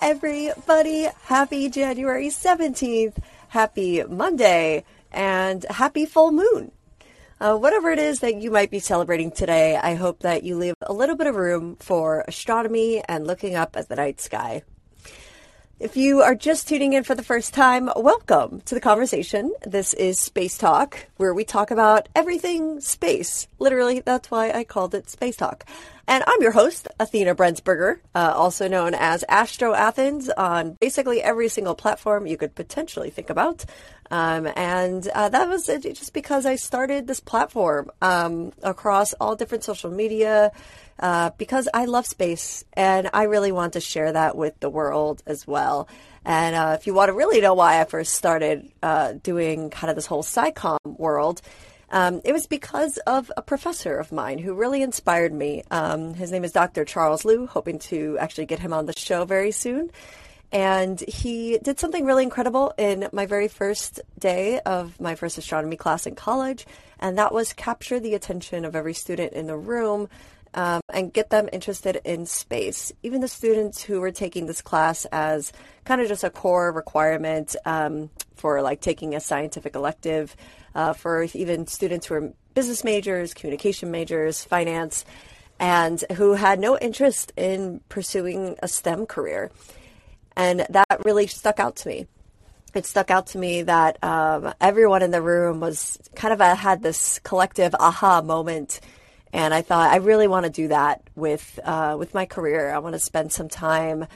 everybody. 0.00 1.08
Happy 1.24 1.68
January 1.68 2.28
17th. 2.28 3.16
Happy 3.48 4.02
Monday. 4.04 4.84
And 5.10 5.64
happy 5.70 6.06
full 6.06 6.32
moon. 6.32 6.72
Uh, 7.40 7.56
whatever 7.56 7.90
it 7.90 7.98
is 7.98 8.20
that 8.20 8.36
you 8.36 8.50
might 8.50 8.70
be 8.70 8.78
celebrating 8.78 9.30
today, 9.30 9.76
I 9.76 9.94
hope 9.94 10.20
that 10.20 10.42
you 10.42 10.56
leave 10.56 10.74
a 10.82 10.92
little 10.92 11.16
bit 11.16 11.26
of 11.26 11.36
room 11.36 11.76
for 11.76 12.24
astronomy 12.26 13.02
and 13.08 13.26
looking 13.26 13.54
up 13.54 13.76
at 13.76 13.88
the 13.88 13.96
night 13.96 14.20
sky. 14.20 14.62
If 15.80 15.96
you 15.96 16.22
are 16.22 16.34
just 16.34 16.68
tuning 16.68 16.92
in 16.92 17.04
for 17.04 17.14
the 17.14 17.22
first 17.22 17.54
time, 17.54 17.88
welcome 17.94 18.60
to 18.62 18.74
the 18.74 18.80
conversation. 18.80 19.52
This 19.64 19.94
is 19.94 20.18
Space 20.18 20.58
Talk, 20.58 21.06
where 21.16 21.32
we 21.32 21.44
talk 21.44 21.70
about 21.70 22.08
everything 22.16 22.80
space. 22.80 23.46
Literally, 23.60 24.00
that's 24.00 24.30
why 24.30 24.50
I 24.50 24.64
called 24.64 24.94
it 24.96 25.08
Space 25.08 25.36
Talk. 25.36 25.64
And 26.08 26.24
I'm 26.26 26.40
your 26.40 26.52
host, 26.52 26.88
Athena 26.98 27.34
Brensberger, 27.34 27.98
uh, 28.14 28.32
also 28.34 28.66
known 28.66 28.94
as 28.94 29.26
Astro 29.28 29.74
Athens 29.74 30.30
on 30.30 30.78
basically 30.80 31.22
every 31.22 31.50
single 31.50 31.74
platform 31.74 32.26
you 32.26 32.38
could 32.38 32.54
potentially 32.54 33.10
think 33.10 33.28
about. 33.28 33.66
Um, 34.10 34.48
and 34.56 35.06
uh, 35.08 35.28
that 35.28 35.50
was 35.50 35.66
just 35.66 36.14
because 36.14 36.46
I 36.46 36.56
started 36.56 37.06
this 37.06 37.20
platform 37.20 37.90
um, 38.00 38.52
across 38.62 39.12
all 39.20 39.36
different 39.36 39.64
social 39.64 39.90
media 39.90 40.50
uh, 40.98 41.32
because 41.36 41.68
I 41.74 41.84
love 41.84 42.06
space 42.06 42.64
and 42.72 43.10
I 43.12 43.24
really 43.24 43.52
want 43.52 43.74
to 43.74 43.80
share 43.80 44.10
that 44.10 44.34
with 44.34 44.58
the 44.60 44.70
world 44.70 45.22
as 45.26 45.46
well. 45.46 45.88
And 46.24 46.56
uh, 46.56 46.74
if 46.80 46.86
you 46.86 46.94
want 46.94 47.10
to 47.10 47.12
really 47.12 47.42
know 47.42 47.52
why 47.52 47.82
I 47.82 47.84
first 47.84 48.14
started 48.14 48.72
uh, 48.82 49.12
doing 49.22 49.68
kind 49.68 49.90
of 49.90 49.94
this 49.94 50.06
whole 50.06 50.22
SciComm 50.22 50.78
world, 50.86 51.42
um, 51.90 52.20
it 52.24 52.32
was 52.32 52.46
because 52.46 52.98
of 52.98 53.32
a 53.36 53.42
professor 53.42 53.96
of 53.96 54.12
mine 54.12 54.38
who 54.38 54.54
really 54.54 54.82
inspired 54.82 55.32
me. 55.32 55.62
Um, 55.70 56.14
his 56.14 56.30
name 56.30 56.44
is 56.44 56.52
Dr. 56.52 56.84
Charles 56.84 57.24
Liu, 57.24 57.46
hoping 57.46 57.78
to 57.80 58.18
actually 58.18 58.46
get 58.46 58.58
him 58.58 58.72
on 58.72 58.86
the 58.86 58.92
show 58.96 59.24
very 59.24 59.50
soon. 59.50 59.90
And 60.50 60.98
he 61.00 61.58
did 61.58 61.78
something 61.78 62.06
really 62.06 62.22
incredible 62.22 62.72
in 62.78 63.08
my 63.12 63.26
very 63.26 63.48
first 63.48 64.00
day 64.18 64.60
of 64.60 64.98
my 65.00 65.14
first 65.14 65.36
astronomy 65.36 65.76
class 65.76 66.06
in 66.06 66.14
college, 66.14 66.66
and 66.98 67.18
that 67.18 67.34
was 67.34 67.52
capture 67.52 68.00
the 68.00 68.14
attention 68.14 68.64
of 68.64 68.74
every 68.74 68.94
student 68.94 69.34
in 69.34 69.46
the 69.46 69.56
room 69.56 70.08
um, 70.54 70.80
and 70.92 71.12
get 71.12 71.28
them 71.28 71.48
interested 71.52 72.00
in 72.04 72.24
space. 72.24 72.92
Even 73.02 73.20
the 73.20 73.28
students 73.28 73.82
who 73.82 74.00
were 74.00 74.10
taking 74.10 74.46
this 74.46 74.62
class 74.62 75.04
as 75.06 75.52
kind 75.84 76.00
of 76.00 76.08
just 76.08 76.24
a 76.24 76.30
core 76.30 76.72
requirement 76.72 77.54
um, 77.66 78.08
for 78.38 78.62
like 78.62 78.80
taking 78.80 79.14
a 79.14 79.20
scientific 79.20 79.74
elective, 79.74 80.34
uh, 80.74 80.92
for 80.92 81.24
even 81.34 81.66
students 81.66 82.06
who 82.06 82.14
are 82.14 82.32
business 82.54 82.84
majors, 82.84 83.34
communication 83.34 83.90
majors, 83.90 84.44
finance, 84.44 85.04
and 85.60 86.02
who 86.14 86.32
had 86.34 86.58
no 86.58 86.78
interest 86.78 87.32
in 87.36 87.80
pursuing 87.88 88.56
a 88.62 88.68
STEM 88.68 89.06
career. 89.06 89.50
And 90.36 90.66
that 90.70 91.04
really 91.04 91.26
stuck 91.26 91.58
out 91.58 91.76
to 91.76 91.88
me. 91.88 92.06
It 92.74 92.86
stuck 92.86 93.10
out 93.10 93.28
to 93.28 93.38
me 93.38 93.62
that 93.62 94.02
um, 94.04 94.54
everyone 94.60 95.02
in 95.02 95.10
the 95.10 95.22
room 95.22 95.58
was 95.58 95.98
kind 96.14 96.32
of 96.32 96.40
a, 96.40 96.54
had 96.54 96.82
this 96.82 97.18
collective 97.20 97.74
aha 97.74 98.22
moment 98.22 98.80
and 99.32 99.52
I 99.52 99.62
thought 99.62 99.90
I 99.90 99.96
really 99.96 100.26
want 100.26 100.44
to 100.44 100.50
do 100.50 100.68
that 100.68 101.02
with 101.14 101.58
uh, 101.64 101.96
with 101.98 102.14
my 102.14 102.26
career. 102.26 102.72
I 102.72 102.78
want 102.78 102.94
to 102.94 102.98
spend 102.98 103.32
some 103.32 103.48
time 103.48 104.06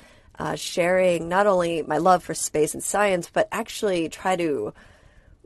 uh, 0.42 0.56
sharing 0.56 1.28
not 1.28 1.46
only 1.46 1.82
my 1.82 1.98
love 1.98 2.20
for 2.24 2.34
space 2.34 2.74
and 2.74 2.82
science, 2.82 3.30
but 3.32 3.46
actually 3.52 4.08
try 4.08 4.34
to 4.34 4.74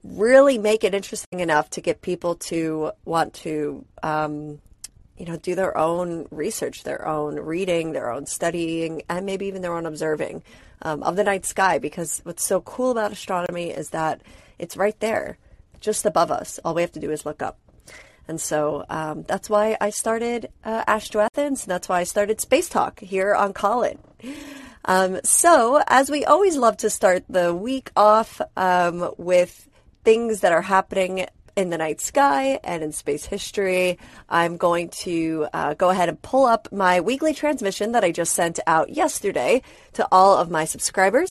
really 0.02 0.56
make 0.56 0.84
it 0.84 0.94
interesting 0.94 1.40
enough 1.40 1.68
to 1.68 1.82
get 1.82 2.00
people 2.00 2.36
to 2.36 2.92
want 3.04 3.34
to 3.34 3.84
um, 4.02 4.58
you 5.18 5.26
know 5.26 5.36
do 5.36 5.54
their 5.54 5.76
own 5.76 6.26
research, 6.30 6.82
their 6.84 7.06
own 7.06 7.38
reading, 7.38 7.92
their 7.92 8.10
own 8.10 8.24
studying, 8.24 9.02
and 9.10 9.26
maybe 9.26 9.44
even 9.44 9.60
their 9.60 9.74
own 9.74 9.84
observing 9.84 10.42
um, 10.80 11.02
of 11.02 11.14
the 11.14 11.24
night 11.24 11.44
sky. 11.44 11.78
Because 11.78 12.22
what's 12.24 12.46
so 12.46 12.62
cool 12.62 12.90
about 12.90 13.12
astronomy 13.12 13.68
is 13.68 13.90
that 13.90 14.22
it's 14.58 14.78
right 14.78 14.98
there, 15.00 15.36
just 15.78 16.06
above 16.06 16.30
us. 16.30 16.58
All 16.64 16.72
we 16.72 16.80
have 16.80 16.92
to 16.92 17.00
do 17.00 17.10
is 17.10 17.26
look 17.26 17.42
up. 17.42 17.58
And 18.28 18.40
so 18.40 18.86
um, 18.88 19.24
that's 19.24 19.50
why 19.50 19.76
I 19.78 19.90
started 19.90 20.48
uh, 20.64 20.84
Astro 20.86 21.20
Athens. 21.20 21.64
And 21.64 21.70
that's 21.70 21.86
why 21.86 22.00
I 22.00 22.04
started 22.04 22.40
Space 22.40 22.70
Talk 22.70 23.00
here 23.00 23.34
on 23.34 23.52
Callin. 23.52 23.98
Um, 24.86 25.18
so, 25.24 25.82
as 25.88 26.10
we 26.10 26.24
always 26.24 26.56
love 26.56 26.76
to 26.78 26.90
start 26.90 27.24
the 27.28 27.52
week 27.52 27.90
off 27.96 28.40
um, 28.56 29.12
with 29.18 29.68
things 30.04 30.40
that 30.40 30.52
are 30.52 30.62
happening 30.62 31.26
in 31.56 31.70
the 31.70 31.78
night 31.78 32.00
sky 32.00 32.60
and 32.62 32.84
in 32.84 32.92
space 32.92 33.26
history, 33.26 33.98
I'm 34.28 34.56
going 34.56 34.90
to 35.00 35.48
uh, 35.52 35.74
go 35.74 35.90
ahead 35.90 36.08
and 36.08 36.22
pull 36.22 36.46
up 36.46 36.68
my 36.70 37.00
weekly 37.00 37.34
transmission 37.34 37.92
that 37.92 38.04
I 38.04 38.12
just 38.12 38.32
sent 38.32 38.60
out 38.66 38.90
yesterday 38.90 39.62
to 39.94 40.06
all 40.12 40.38
of 40.38 40.50
my 40.50 40.64
subscribers. 40.64 41.30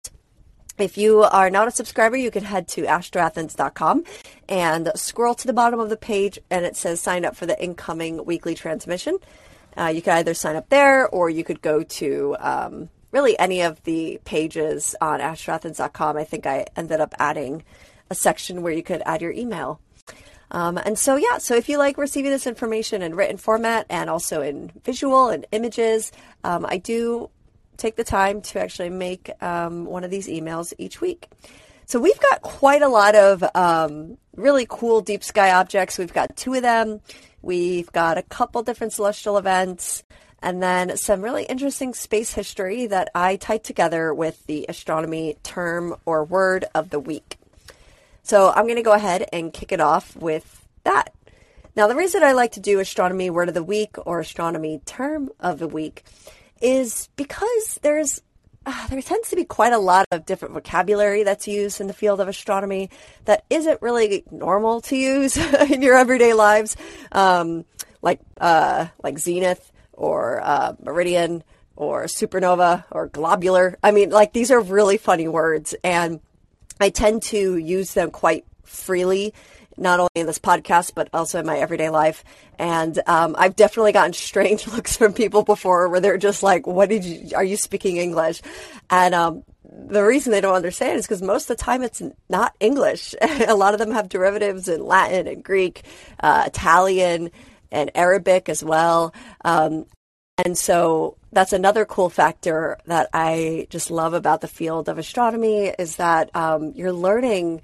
If 0.77 0.97
you 0.97 1.21
are 1.21 1.49
not 1.49 1.69
a 1.69 1.71
subscriber, 1.71 2.17
you 2.17 2.31
can 2.31 2.43
head 2.43 2.67
to 2.69 2.81
astroathens.com 2.85 4.03
and 4.49 4.91
scroll 4.95 5.33
to 5.35 5.47
the 5.47 5.53
bottom 5.53 5.79
of 5.79 5.89
the 5.89 5.95
page 5.95 6.37
and 6.49 6.65
it 6.65 6.75
says 6.75 6.99
sign 6.99 7.23
up 7.23 7.37
for 7.37 7.45
the 7.45 7.61
incoming 7.63 8.25
weekly 8.25 8.55
transmission. 8.55 9.17
Uh, 9.77 9.87
you 9.87 10.01
can 10.01 10.17
either 10.17 10.33
sign 10.33 10.57
up 10.57 10.67
there 10.67 11.07
or 11.07 11.29
you 11.29 11.45
could 11.45 11.61
go 11.61 11.83
to 11.83 12.35
um, 12.39 12.89
really 13.15 13.39
any 13.39 13.61
of 13.61 13.81
the 13.83 14.19
pages 14.25 14.93
on 14.99 15.21
astroathens.com. 15.21 16.17
I 16.17 16.25
think 16.25 16.45
I 16.45 16.65
ended 16.75 16.99
up 16.99 17.15
adding 17.17 17.63
a 18.09 18.15
section 18.15 18.61
where 18.61 18.73
you 18.73 18.83
could 18.83 19.01
add 19.05 19.21
your 19.21 19.31
email. 19.31 19.79
Um, 20.51 20.77
and 20.77 20.99
so, 20.99 21.15
yeah, 21.15 21.37
so 21.37 21.55
if 21.55 21.69
you 21.69 21.77
like 21.77 21.97
receiving 21.97 22.29
this 22.29 22.45
information 22.45 23.01
in 23.01 23.15
written 23.15 23.37
format 23.37 23.85
and 23.89 24.09
also 24.09 24.41
in 24.41 24.69
visual 24.83 25.29
and 25.29 25.47
images, 25.53 26.11
um, 26.43 26.65
I 26.67 26.77
do 26.77 27.29
take 27.77 27.95
the 27.95 28.03
time 28.03 28.41
to 28.41 28.59
actually 28.59 28.89
make 28.89 29.31
um, 29.41 29.85
one 29.85 30.03
of 30.03 30.11
these 30.11 30.27
emails 30.27 30.73
each 30.77 30.99
week. 30.99 31.29
So 31.85 31.99
we've 31.99 32.19
got 32.19 32.41
quite 32.41 32.81
a 32.81 32.89
lot 32.89 33.15
of 33.15 33.43
um, 33.55 34.17
really 34.35 34.65
cool 34.69 34.99
deep 34.99 35.23
sky 35.23 35.53
objects. 35.53 35.97
We've 35.97 36.13
got 36.13 36.35
two 36.35 36.53
of 36.55 36.63
them. 36.63 36.99
We've 37.41 37.89
got 37.93 38.17
a 38.17 38.23
couple 38.23 38.61
different 38.61 38.91
celestial 38.91 39.37
events, 39.37 40.03
and 40.41 40.61
then 40.61 40.97
some 40.97 41.21
really 41.21 41.43
interesting 41.45 41.93
space 41.93 42.33
history 42.33 42.87
that 42.87 43.09
I 43.15 43.35
tied 43.35 43.63
together 43.63 44.13
with 44.13 44.45
the 44.45 44.65
astronomy 44.69 45.37
term 45.43 45.95
or 46.05 46.23
word 46.23 46.65
of 46.75 46.89
the 46.89 46.99
week. 46.99 47.37
So 48.23 48.51
I'm 48.51 48.65
going 48.65 48.75
to 48.75 48.81
go 48.81 48.93
ahead 48.93 49.27
and 49.31 49.53
kick 49.53 49.71
it 49.71 49.79
off 49.79 50.15
with 50.15 50.65
that. 50.83 51.13
Now, 51.75 51.87
the 51.87 51.95
reason 51.95 52.23
I 52.23 52.31
like 52.31 52.53
to 52.53 52.59
do 52.59 52.79
astronomy 52.79 53.29
word 53.29 53.49
of 53.49 53.53
the 53.53 53.63
week 53.63 53.95
or 54.05 54.19
astronomy 54.19 54.81
term 54.85 55.29
of 55.39 55.59
the 55.59 55.67
week 55.67 56.03
is 56.61 57.09
because 57.15 57.79
there's 57.81 58.21
uh, 58.65 58.87
there 58.87 59.01
tends 59.01 59.29
to 59.29 59.35
be 59.35 59.45
quite 59.45 59.73
a 59.73 59.77
lot 59.77 60.07
of 60.11 60.25
different 60.25 60.53
vocabulary 60.53 61.23
that's 61.23 61.47
used 61.47 61.79
in 61.79 61.87
the 61.87 61.93
field 61.93 62.19
of 62.19 62.27
astronomy 62.27 62.89
that 63.25 63.45
isn't 63.49 63.81
really 63.81 64.23
normal 64.31 64.81
to 64.81 64.95
use 64.95 65.37
in 65.69 65.81
your 65.81 65.95
everyday 65.95 66.33
lives, 66.33 66.75
um, 67.11 67.65
like 68.01 68.19
uh, 68.39 68.87
like 69.03 69.19
zenith 69.19 69.71
or 69.95 70.41
uh, 70.43 70.73
meridian 70.83 71.43
or 71.75 72.05
supernova 72.05 72.85
or 72.91 73.07
globular. 73.07 73.77
I 73.83 73.91
mean, 73.91 74.09
like 74.09 74.33
these 74.33 74.51
are 74.51 74.59
really 74.59 74.97
funny 74.97 75.27
words, 75.27 75.75
and 75.83 76.19
I 76.79 76.89
tend 76.89 77.23
to 77.23 77.57
use 77.57 77.93
them 77.93 78.11
quite 78.11 78.45
freely 78.63 79.33
not 79.77 79.99
only 79.99 80.09
in 80.15 80.25
this 80.25 80.39
podcast 80.39 80.93
but 80.95 81.09
also 81.13 81.39
in 81.39 81.45
my 81.45 81.57
everyday 81.57 81.89
life. 81.89 82.23
And 82.57 82.97
um, 83.07 83.35
I've 83.37 83.55
definitely 83.55 83.91
gotten 83.91 84.13
strange 84.13 84.67
looks 84.67 84.95
from 84.95 85.13
people 85.13 85.43
before 85.43 85.89
where 85.89 85.99
they're 85.99 86.17
just 86.17 86.43
like, 86.43 86.67
"What 86.67 86.89
did 86.89 87.03
you? 87.03 87.35
Are 87.35 87.43
you 87.43 87.57
speaking 87.57 87.97
English?" 87.97 88.41
And 88.89 89.13
um, 89.13 89.43
the 89.63 90.03
reason 90.03 90.31
they 90.31 90.41
don't 90.41 90.55
understand 90.55 90.97
is 90.97 91.05
because 91.05 91.21
most 91.21 91.49
of 91.49 91.57
the 91.57 91.63
time 91.63 91.81
it's 91.81 92.01
not 92.29 92.55
English. 92.59 93.13
a 93.21 93.55
lot 93.55 93.73
of 93.73 93.79
them 93.79 93.91
have 93.91 94.09
derivatives 94.09 94.67
in 94.67 94.85
Latin 94.85 95.27
and 95.27 95.43
Greek, 95.43 95.83
uh, 96.21 96.43
Italian, 96.47 97.31
and 97.75 97.91
Arabic 97.93 98.49
as 98.49 98.63
well. 98.63 99.13
Um, 99.43 99.85
and 100.43 100.57
so 100.57 101.17
that's 101.31 101.53
another 101.53 101.85
cool 101.85 102.09
factor 102.09 102.77
that 102.85 103.09
I 103.13 103.67
just 103.69 103.89
love 103.89 104.13
about 104.13 104.41
the 104.41 104.47
field 104.47 104.89
of 104.89 104.97
astronomy 104.97 105.67
is 105.67 105.97
that 105.97 106.35
um, 106.35 106.73
you're 106.75 106.91
learning 106.91 107.61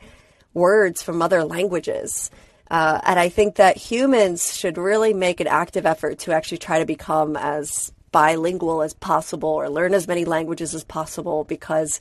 words 0.53 1.01
from 1.01 1.21
other 1.21 1.43
languages. 1.43 2.31
Uh, 2.69 3.01
and 3.03 3.19
I 3.19 3.27
think 3.27 3.55
that 3.55 3.75
humans 3.75 4.55
should 4.55 4.77
really 4.77 5.13
make 5.13 5.41
an 5.41 5.47
active 5.47 5.85
effort 5.85 6.19
to 6.19 6.31
actually 6.31 6.59
try 6.59 6.79
to 6.79 6.85
become 6.85 7.35
as 7.35 7.91
bilingual 8.11 8.81
as 8.81 8.93
possible 8.93 9.49
or 9.49 9.69
learn 9.69 9.93
as 9.93 10.07
many 10.07 10.23
languages 10.23 10.73
as 10.73 10.83
possible 10.83 11.43
because, 11.43 11.99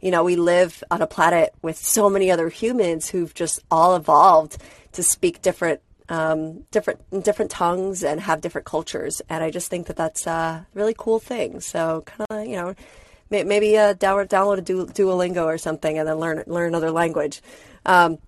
you 0.00 0.10
know, 0.10 0.24
we 0.24 0.36
live 0.36 0.84
on 0.90 1.00
a 1.00 1.06
planet 1.06 1.54
with 1.62 1.78
so 1.78 2.10
many 2.10 2.30
other 2.30 2.50
humans 2.50 3.08
who've 3.08 3.32
just 3.32 3.60
all 3.70 3.96
evolved 3.96 4.58
to 4.92 5.02
speak 5.02 5.40
different. 5.40 5.80
Um, 6.12 6.66
different 6.70 7.24
different 7.24 7.50
tongues 7.50 8.04
and 8.04 8.20
have 8.20 8.42
different 8.42 8.66
cultures, 8.66 9.22
and 9.30 9.42
I 9.42 9.50
just 9.50 9.70
think 9.70 9.86
that 9.86 9.96
that's 9.96 10.26
a 10.26 10.66
really 10.74 10.94
cool 10.96 11.18
thing. 11.18 11.60
So, 11.60 12.02
kind 12.04 12.26
of, 12.28 12.46
you 12.46 12.56
know, 12.56 12.74
maybe 13.30 13.78
uh, 13.78 13.94
download 13.94 14.28
download 14.28 14.58
a 14.58 14.92
Duolingo 14.92 15.46
or 15.46 15.56
something, 15.56 15.98
and 15.98 16.06
then 16.06 16.16
learn 16.16 16.44
learn 16.46 16.68
another 16.68 16.90
language. 16.90 17.40
Um, 17.86 18.18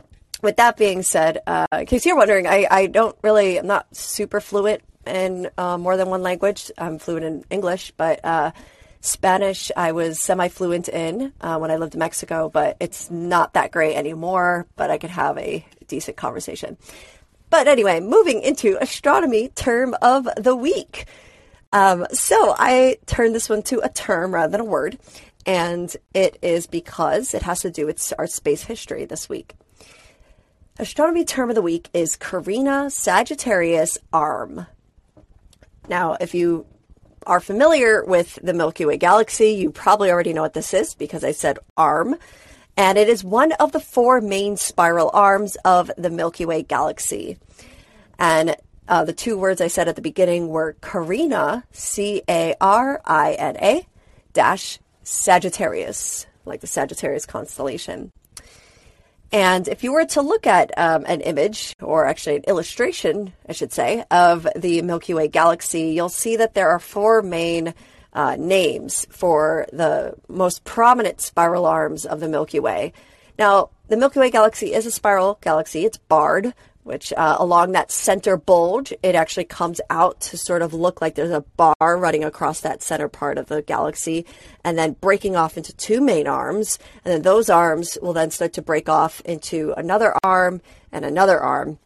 with 0.41 0.57
that 0.57 0.79
being 0.79 1.03
said, 1.03 1.41
uh, 1.47 1.67
in 1.73 1.87
case 1.87 2.07
you're 2.07 2.17
wondering, 2.17 2.47
I, 2.47 2.67
I 2.71 2.87
don't 2.87 3.17
really, 3.23 3.59
I'm 3.59 3.67
not 3.67 3.95
super 3.95 4.41
fluent 4.41 4.83
in 5.07 5.51
uh, 5.59 5.77
more 5.77 5.97
than 5.97 6.09
one 6.09 6.23
language. 6.23 6.71
I'm 6.79 6.99
fluent 6.99 7.25
in 7.25 7.45
English, 7.51 7.93
but 7.97 8.25
uh, 8.25 8.53
Spanish, 9.01 9.71
I 9.77 9.93
was 9.93 10.21
semi 10.21 10.49
fluent 10.49 10.89
in 10.89 11.33
uh, 11.41 11.59
when 11.59 11.71
I 11.71 11.77
lived 11.77 11.95
in 11.95 11.99
Mexico, 11.99 12.49
but 12.49 12.77
it's 12.81 13.11
not 13.11 13.55
that 13.55 13.73
great 13.73 13.97
anymore, 13.97 14.67
but 14.77 14.91
I 14.91 14.99
could 14.99 15.11
have 15.11 15.37
a 15.39 15.67
decent 15.89 16.17
conversation. 16.17 16.79
But 17.55 17.69
anyway, 17.69 18.01
moving 18.01 18.43
into 18.43 18.77
astronomy 18.83 19.49
term 19.51 19.95
of 20.03 20.29
the 20.37 20.57
week. 20.57 21.07
Um, 21.73 22.05
so 22.11 22.53
I 22.59 22.97
turned 23.07 23.33
this 23.33 23.49
one 23.49 23.63
to 23.63 23.79
a 23.79 23.89
term 23.89 24.35
rather 24.35 24.51
than 24.51 24.61
a 24.61 24.65
word, 24.65 24.99
and 25.47 25.97
it 26.13 26.37
is 26.43 26.67
because 26.67 27.33
it 27.33 27.43
has 27.43 27.61
to 27.61 27.71
do 27.71 27.87
with 27.87 28.13
our 28.19 28.27
space 28.27 28.65
history 28.65 29.05
this 29.05 29.29
week. 29.29 29.55
Astronomy 30.81 31.25
term 31.25 31.49
of 31.49 31.55
the 31.55 31.63
week 31.63 31.91
is 31.95 32.17
Carina 32.17 32.91
Sagittarius 32.91 33.99
Arm. 34.13 34.67
Now, 35.89 36.17
if 36.21 36.35
you 36.35 36.67
are 37.25 37.39
familiar 37.39 38.05
with 38.05 38.37
the 38.43 38.53
Milky 38.53 38.85
Way 38.85 38.97
galaxy, 38.97 39.51
you 39.51 39.71
probably 39.71 40.11
already 40.11 40.33
know 40.33 40.43
what 40.43 40.55
this 40.55 40.75
is 40.75 40.97
because 40.97 41.23
I 41.23 41.31
said 41.31 41.61
arm. 41.77 42.17
And 42.77 42.99
it 42.99 43.09
is 43.09 43.23
one 43.23 43.53
of 43.53 43.73
the 43.73 43.81
four 43.81 44.21
main 44.21 44.57
spiral 44.57 45.11
arms 45.13 45.57
of 45.65 45.91
the 45.97 46.11
Milky 46.11 46.45
Way 46.45 46.63
galaxy. 46.63 47.39
And 48.19 48.57
uh, 48.89 49.05
the 49.05 49.13
two 49.13 49.39
words 49.39 49.61
I 49.61 49.69
said 49.69 49.89
at 49.89 49.97
the 49.97 50.03
beginning 50.03 50.49
were 50.49 50.77
Carina, 50.81 51.65
C 51.73 52.23
A 52.29 52.55
R 52.61 53.01
I 53.05 53.33
N 53.35 53.57
A, 53.59 53.87
dash 54.33 54.79
Sagittarius, 55.03 56.27
like 56.45 56.61
the 56.61 56.67
Sagittarius 56.67 57.27
constellation. 57.27 58.11
And 59.33 59.67
if 59.67 59.83
you 59.83 59.93
were 59.93 60.05
to 60.07 60.23
look 60.23 60.47
at 60.47 60.77
um, 60.79 61.05
an 61.09 61.21
image, 61.21 61.75
or 61.83 62.07
actually 62.07 62.37
an 62.37 62.45
illustration, 62.45 63.33
I 63.49 63.53
should 63.53 63.73
say, 63.73 64.05
of 64.11 64.47
the 64.55 64.83
Milky 64.83 65.13
Way 65.13 65.29
galaxy, 65.29 65.91
you'll 65.91 66.09
see 66.09 66.37
that 66.37 66.55
there 66.55 66.71
are 66.71 66.79
four 66.79 67.21
main 67.21 67.75
uh, 68.15 68.37
names 68.39 69.07
for 69.11 69.67
the 69.73 70.15
most 70.29 70.65
prominent 70.65 71.21
spiral 71.21 71.67
arms 71.67 72.05
of 72.05 72.21
the 72.21 72.29
Milky 72.29 72.61
Way. 72.61 72.93
Now, 73.39 73.71
the 73.89 73.97
Milky 73.97 74.21
Way 74.21 74.31
galaxy 74.31 74.73
is 74.73 74.87
a 74.87 74.91
spiral 74.91 75.39
galaxy. 75.41 75.85
It's 75.85 75.99
barred, 75.99 76.55
which 76.85 77.13
uh, 77.15 77.37
along 77.39 77.73
that 77.73 77.91
center 77.91 78.37
bulge, 78.37 78.93
it 79.03 79.15
actually 79.15 79.45
comes 79.45 79.81
out 79.91 80.21
to 80.21 80.39
sort 80.39 80.63
of 80.63 80.73
look 80.73 81.01
like 81.01 81.15
there's 81.15 81.31
a 81.31 81.41
bar 81.57 81.75
running 81.81 82.23
across 82.23 82.61
that 82.61 82.83
center 82.83 83.09
part 83.09 83.39
of 83.39 83.47
the 83.47 83.63
galaxy 83.63 84.25
and 84.63 84.79
then 84.79 84.93
breaking 84.93 85.35
off 85.35 85.57
into 85.57 85.75
two 85.75 86.01
main 86.01 86.29
arms. 86.29 86.79
And 87.05 87.13
then 87.13 87.23
those 87.23 87.51
arms 87.51 87.99
will 88.01 88.13
then 88.13 88.31
start 88.31 88.53
to 88.55 88.63
break 88.63 88.89
off 88.89 89.21
into 89.23 89.75
another 89.77 90.15
arm 90.23 90.61
and 90.93 91.05
another 91.05 91.41
arm. 91.41 91.79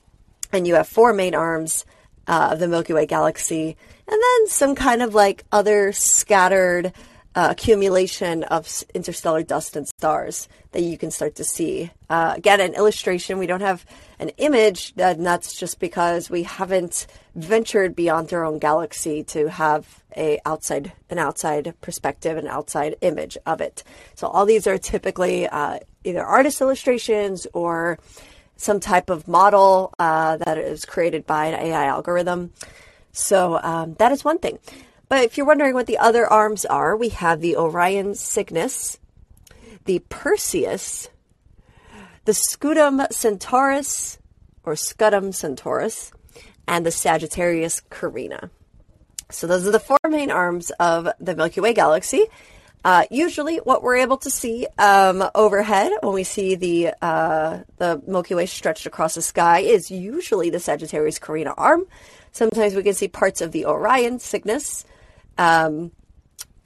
And 0.53 0.67
you 0.67 0.75
have 0.75 0.89
four 0.89 1.13
main 1.13 1.35
arms 1.35 1.85
uh, 2.29 2.51
of 2.53 2.61
the 2.61 2.69
Milky 2.69 2.93
Way 2.93 3.07
galaxy 3.07 3.77
and 4.07 4.23
then 4.23 4.49
some 4.49 4.75
kind 4.75 5.03
of 5.03 5.15
like 5.15 5.45
other 5.53 5.93
scattered 5.93 6.93
uh, 7.35 7.49
accumulation 7.51 8.43
of 8.45 8.67
interstellar 8.95 9.43
dust 9.43 9.77
and 9.77 9.87
stars 9.87 10.49
that 10.73 10.83
you 10.83 10.99
can 10.99 11.11
start 11.11 11.37
to 11.37 11.45
see. 11.45 11.91
Uh, 12.09 12.35
again, 12.37 12.61
an 12.61 12.75
illustration. 12.75 13.39
We 13.39 13.47
don't 13.47 13.61
have 13.61 13.85
an 14.19 14.31
image, 14.39 14.95
and 14.97 15.25
that's 15.25 15.59
just 15.59 15.79
because 15.79 16.31
we 16.31 16.43
haven't 16.43 17.07
ventured 17.37 17.95
beyond 17.95 18.33
our 18.33 18.45
own 18.45 18.59
galaxy 18.59 19.23
to 19.25 19.49
have 19.49 20.03
a 20.17 20.41
outside 20.45 20.93
an 21.11 21.19
outside 21.19 21.75
perspective, 21.81 22.37
an 22.39 22.49
outside 22.49 22.97
image 23.03 23.37
of 23.47 23.61
it. 23.61 23.85
So 24.15 24.27
all 24.27 24.47
these 24.47 24.67
are 24.67 24.79
typically 24.79 25.47
uh, 25.47 25.79
either 26.05 26.25
artist 26.25 26.61
illustrations 26.61 27.47
or 27.53 27.99
some 28.59 28.81
type 28.81 29.09
of 29.09 29.27
model 29.27 29.95
uh, 29.99 30.37
that 30.37 30.59
is 30.59 30.85
created 30.85 31.27
by 31.27 31.47
an 31.47 31.55
AI 31.55 31.87
algorithm. 31.87 32.53
So 33.13 33.59
um, 33.63 33.95
that 33.95 34.13
is 34.13 34.25
one 34.25 34.39
thing. 34.39 34.59
But 35.09 35.25
if 35.25 35.39
you're 35.39 35.47
wondering 35.47 35.73
what 35.73 35.87
the 35.87 35.97
other 35.97 36.27
arms 36.27 36.67
are, 36.67 36.95
we 36.97 37.09
have 37.11 37.41
the 37.41 37.57
Orion 37.57 38.15
Cygnus, 38.15 38.99
the 39.87 40.01
Perseus, 40.11 41.09
the 42.27 42.33
Scutum 42.33 43.11
Centaurus, 43.11 44.19
or 44.65 44.75
Scutum 44.75 45.33
Centaurus, 45.33 46.13
and 46.67 46.85
the 46.85 46.91
Sagittarius 46.91 47.81
Carina. 47.89 48.51
So 49.31 49.47
those 49.47 49.67
are 49.67 49.73
the 49.73 49.81
four 49.81 49.99
main 50.09 50.31
arms 50.31 50.71
of 50.73 51.09
the 51.21 51.35
Milky 51.35 51.61
Way 51.61 51.73
galaxy. 51.73 52.27
Uh, 52.85 53.05
usually, 53.11 53.57
what 53.57 53.83
we're 53.83 53.97
able 53.97 54.17
to 54.19 54.31
see 54.31 54.67
um, 54.79 55.25
overhead 55.35 55.93
when 56.01 56.15
we 56.15 56.25
see 56.25 56.55
the 56.55 56.95
uh, 57.03 57.59
the 57.77 58.01
Milky 58.07 58.35
Way 58.35 58.47
stretched 58.47 58.87
across 58.87 59.15
the 59.15 59.23
sky 59.23 59.61
is 59.61 59.91
usually 59.91 60.51
the 60.51 60.61
Sagittarius 60.61 61.19
Carina 61.19 61.55
arm. 61.57 61.87
Sometimes 62.31 62.75
we 62.75 62.83
can 62.83 62.95
see 62.95 63.09
parts 63.09 63.41
of 63.41 63.51
the 63.51 63.67
Orion 63.67 64.21
Cygnus, 64.21 64.85
um, 65.39 65.91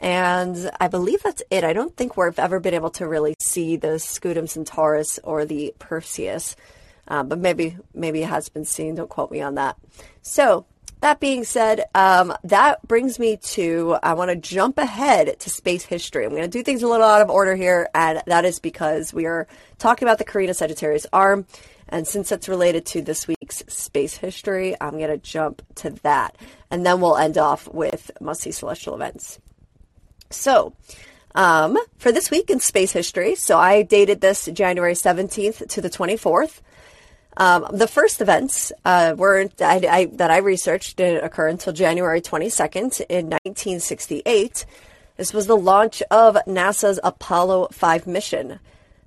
and 0.00 0.70
I 0.78 0.88
believe 0.88 1.22
that's 1.22 1.42
it. 1.50 1.64
I 1.64 1.72
don't 1.72 1.96
think 1.96 2.16
we've 2.16 2.38
ever 2.38 2.60
been 2.60 2.74
able 2.74 2.90
to 2.90 3.08
really 3.08 3.34
see 3.40 3.76
the 3.76 3.98
Scutum 3.98 4.48
Centaurus 4.48 5.18
or 5.24 5.46
the 5.46 5.74
Perseus, 5.78 6.56
uh, 7.08 7.22
but 7.22 7.38
maybe 7.38 7.78
maybe 7.94 8.22
it 8.22 8.28
has 8.28 8.50
been 8.50 8.66
seen. 8.66 8.96
Don't 8.96 9.08
quote 9.08 9.30
me 9.30 9.40
on 9.40 9.54
that. 9.54 9.78
So 10.20 10.66
that 11.02 11.20
being 11.20 11.44
said, 11.44 11.84
um, 11.94 12.32
that 12.44 12.86
brings 12.86 13.18
me 13.18 13.36
to 13.36 13.96
I 14.02 14.14
want 14.14 14.30
to 14.30 14.36
jump 14.36 14.78
ahead 14.78 15.38
to 15.40 15.50
space 15.50 15.84
history. 15.84 16.24
I'm 16.24 16.30
going 16.30 16.42
to 16.42 16.48
do 16.48 16.62
things 16.62 16.82
a 16.82 16.88
little 16.88 17.06
out 17.06 17.20
of 17.20 17.28
order 17.28 17.54
here, 17.56 17.88
and 17.94 18.22
that 18.26 18.44
is 18.44 18.60
because 18.60 19.12
we 19.12 19.26
are 19.26 19.46
talking 19.78 20.06
about 20.06 20.18
the 20.18 20.24
Carina 20.24 20.54
Sagittarius 20.54 21.06
arm. 21.12 21.46
And 21.88 22.06
since 22.06 22.32
it's 22.32 22.48
related 22.48 22.86
to 22.86 23.02
this 23.02 23.28
week's 23.28 23.64
space 23.68 24.16
history, 24.16 24.74
I'm 24.80 24.92
going 24.92 25.10
to 25.10 25.18
jump 25.18 25.62
to 25.76 25.90
that. 26.04 26.36
And 26.70 26.86
then 26.86 27.00
we'll 27.00 27.18
end 27.18 27.36
off 27.36 27.68
with 27.68 28.10
must 28.20 28.40
see 28.40 28.52
celestial 28.52 28.94
events. 28.94 29.40
So, 30.30 30.72
um, 31.34 31.76
for 31.98 32.12
this 32.12 32.30
week 32.30 32.48
in 32.48 32.60
space 32.60 32.92
history, 32.92 33.34
so 33.34 33.58
I 33.58 33.82
dated 33.82 34.20
this 34.20 34.48
January 34.52 34.94
17th 34.94 35.68
to 35.68 35.80
the 35.80 35.90
24th. 35.90 36.60
Um, 37.36 37.66
the 37.72 37.86
first 37.86 38.20
events 38.20 38.72
uh, 38.84 39.14
were 39.16 39.48
I, 39.60 39.80
I, 39.88 40.04
that 40.12 40.30
I 40.30 40.38
researched 40.38 40.96
didn't 40.96 41.24
occur 41.24 41.48
until 41.48 41.72
January 41.72 42.20
22nd 42.20 43.00
in 43.08 43.30
1968. 43.30 44.66
This 45.16 45.32
was 45.32 45.46
the 45.46 45.56
launch 45.56 46.02
of 46.10 46.36
NASA's 46.46 47.00
Apollo 47.02 47.68
5 47.72 48.06
mission. 48.06 48.58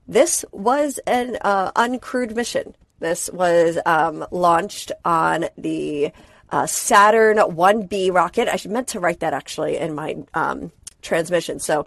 This 0.07 0.45
was 0.51 0.99
an 1.07 1.37
uh, 1.41 1.71
uncrewed 1.73 2.35
mission. 2.35 2.75
This 2.99 3.29
was 3.31 3.77
um, 3.85 4.25
launched 4.31 4.91
on 5.03 5.45
the 5.57 6.11
uh, 6.49 6.65
Saturn 6.65 7.37
1B 7.37 8.13
rocket. 8.13 8.47
I 8.47 8.55
should 8.55 8.71
meant 8.71 8.87
to 8.89 8.99
write 8.99 9.19
that 9.19 9.33
actually 9.33 9.77
in 9.77 9.93
my 9.93 10.17
um, 10.33 10.71
transmission. 11.01 11.59
So 11.59 11.85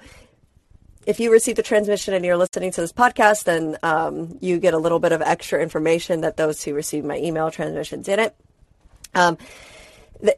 if 1.08 1.18
you 1.18 1.32
receive 1.32 1.56
the 1.56 1.62
transmission 1.62 2.12
and 2.12 2.22
you're 2.22 2.36
listening 2.36 2.70
to 2.70 2.82
this 2.82 2.92
podcast, 2.92 3.44
then 3.44 3.78
um, 3.82 4.36
you 4.42 4.58
get 4.58 4.74
a 4.74 4.78
little 4.78 4.98
bit 4.98 5.10
of 5.10 5.22
extra 5.22 5.58
information 5.58 6.20
that 6.20 6.36
those 6.36 6.62
who 6.62 6.74
receive 6.74 7.02
my 7.02 7.16
email 7.16 7.50
transmission 7.50 8.02
didn't. 8.02 8.34
Um, 9.14 9.38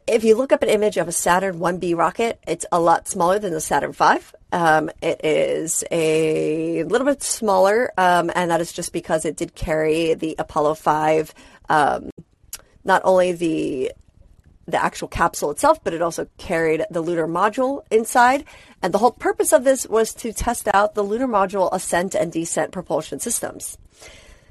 if 0.07 0.23
you 0.23 0.37
look 0.37 0.53
up 0.53 0.63
an 0.63 0.69
image 0.69 0.95
of 0.95 1.09
a 1.09 1.11
Saturn 1.11 1.59
1B 1.59 1.97
rocket, 1.97 2.39
it's 2.47 2.65
a 2.71 2.79
lot 2.79 3.09
smaller 3.09 3.37
than 3.37 3.51
the 3.51 3.59
Saturn 3.59 3.91
V. 3.91 4.19
Um, 4.53 4.89
it 5.01 5.19
is 5.25 5.83
a 5.91 6.83
little 6.83 7.05
bit 7.05 7.21
smaller, 7.21 7.91
um, 7.97 8.31
and 8.33 8.49
that 8.49 8.61
is 8.61 8.71
just 8.71 8.93
because 8.93 9.25
it 9.25 9.35
did 9.35 9.53
carry 9.55 10.13
the 10.13 10.37
Apollo 10.39 10.75
5, 10.75 11.33
um, 11.67 12.11
not 12.85 13.01
only 13.03 13.33
the 13.33 13.91
the 14.71 14.83
actual 14.83 15.07
capsule 15.07 15.51
itself, 15.51 15.83
but 15.83 15.93
it 15.93 16.01
also 16.01 16.27
carried 16.37 16.85
the 16.89 17.01
lunar 17.01 17.27
module 17.27 17.83
inside. 17.91 18.45
And 18.81 18.93
the 18.93 18.97
whole 18.97 19.11
purpose 19.11 19.53
of 19.53 19.63
this 19.63 19.87
was 19.87 20.13
to 20.15 20.33
test 20.33 20.67
out 20.73 20.95
the 20.95 21.03
lunar 21.03 21.27
module 21.27 21.69
ascent 21.71 22.15
and 22.15 22.31
descent 22.31 22.71
propulsion 22.71 23.19
systems. 23.19 23.77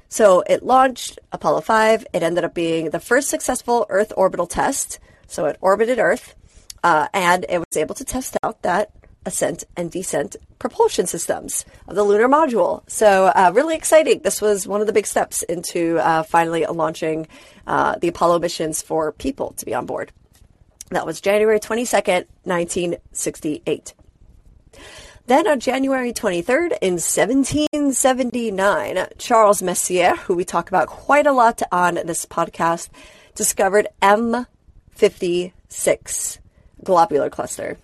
So 0.09 0.43
it 0.47 0.63
launched 0.63 1.19
Apollo 1.31 1.61
5. 1.61 2.05
It 2.13 2.21
ended 2.21 2.43
up 2.43 2.53
being 2.53 2.89
the 2.89 2.99
first 2.99 3.29
successful 3.29 3.85
Earth 3.89 4.11
orbital 4.17 4.47
test. 4.47 4.99
So 5.27 5.45
it 5.45 5.57
orbited 5.61 5.99
Earth, 5.99 6.35
uh, 6.83 7.07
and 7.13 7.45
it 7.47 7.59
was 7.59 7.77
able 7.77 7.95
to 7.95 8.03
test 8.03 8.35
out 8.43 8.61
that 8.63 8.91
ascent 9.25 9.63
and 9.77 9.91
descent 9.91 10.35
propulsion 10.59 11.07
systems 11.07 11.65
of 11.87 11.95
the 11.95 12.03
lunar 12.03 12.27
module. 12.27 12.83
So, 12.89 13.27
uh, 13.27 13.51
really 13.53 13.75
exciting. 13.75 14.19
This 14.19 14.41
was 14.41 14.67
one 14.67 14.81
of 14.81 14.87
the 14.87 14.93
big 14.93 15.07
steps 15.07 15.43
into 15.43 15.99
uh, 15.99 16.23
finally 16.23 16.65
launching 16.65 17.27
uh, 17.67 17.97
the 17.97 18.07
Apollo 18.07 18.39
missions 18.39 18.81
for 18.81 19.11
people 19.11 19.51
to 19.53 19.65
be 19.65 19.73
on 19.73 19.85
board. 19.85 20.11
That 20.89 21.05
was 21.05 21.21
January 21.21 21.59
22nd, 21.59 22.25
1968. 22.43 23.93
Then 25.27 25.47
on 25.47 25.59
January 25.59 26.11
23rd 26.11 26.77
in 26.81 26.95
1779, 26.95 29.07
Charles 29.17 29.61
Messier, 29.61 30.15
who 30.15 30.35
we 30.35 30.43
talk 30.43 30.67
about 30.67 30.87
quite 30.87 31.27
a 31.27 31.31
lot 31.31 31.61
on 31.71 31.95
this 31.95 32.25
podcast, 32.25 32.89
discovered 33.35 33.87
M 34.01 34.47
56 34.89 36.39
globular 36.83 37.29
cluster. 37.29 37.77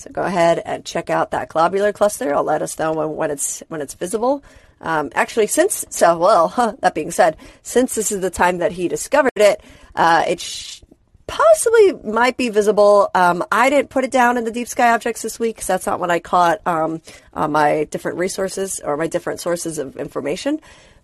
So 0.00 0.10
go 0.10 0.22
ahead 0.22 0.62
and 0.64 0.82
check 0.82 1.10
out 1.10 1.32
that 1.32 1.50
globular 1.50 1.92
cluster. 1.92 2.34
I'll 2.34 2.42
let 2.42 2.62
us 2.62 2.78
know 2.78 2.94
when, 2.94 3.16
when 3.16 3.30
it's 3.30 3.62
when 3.68 3.82
it's 3.82 3.92
visible. 3.92 4.42
Um, 4.80 5.10
actually, 5.14 5.46
since 5.46 5.84
so 5.90 6.16
well, 6.16 6.48
huh, 6.48 6.74
that 6.80 6.94
being 6.94 7.10
said, 7.10 7.36
since 7.62 7.94
this 7.94 8.10
is 8.10 8.20
the 8.20 8.30
time 8.30 8.58
that 8.58 8.72
he 8.72 8.88
discovered 8.88 9.30
it, 9.36 9.62
uh, 9.94 10.24
it 10.26 10.40
sh- 10.40 10.80
possibly 11.26 11.92
might 12.02 12.38
be 12.38 12.48
visible. 12.48 13.10
Um, 13.14 13.44
I 13.52 13.68
didn't 13.68 13.90
put 13.90 14.04
it 14.04 14.10
down 14.10 14.38
in 14.38 14.44
the 14.44 14.50
deep 14.50 14.68
sky 14.68 14.92
objects 14.92 15.20
this 15.20 15.38
week 15.38 15.56
because 15.56 15.66
that's 15.66 15.86
not 15.86 16.00
what 16.00 16.10
I 16.10 16.18
caught 16.18 16.66
um, 16.66 17.02
on 17.34 17.52
my 17.52 17.84
different 17.84 18.16
resources 18.16 18.80
or 18.82 18.96
my 18.96 19.06
different 19.06 19.40
sources 19.40 19.78
of 19.78 19.96
information. 19.96 20.60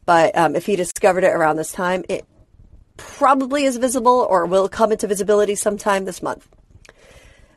But 0.07 0.37
um, 0.39 0.57
if 0.57 0.65
he 0.65 0.75
discovered 0.75 1.25
it 1.25 1.35
around 1.35 1.57
this 1.57 1.71
time, 1.71 2.03
it 2.09 2.25
probably 2.97 3.65
is 3.65 3.77
visible 3.77 4.27
or 4.31 4.47
will 4.47 4.71
come 4.71 4.91
into 4.91 5.07
visibility 5.07 5.55
sometime 5.55 6.07
this 6.07 6.23
month. 6.23 6.49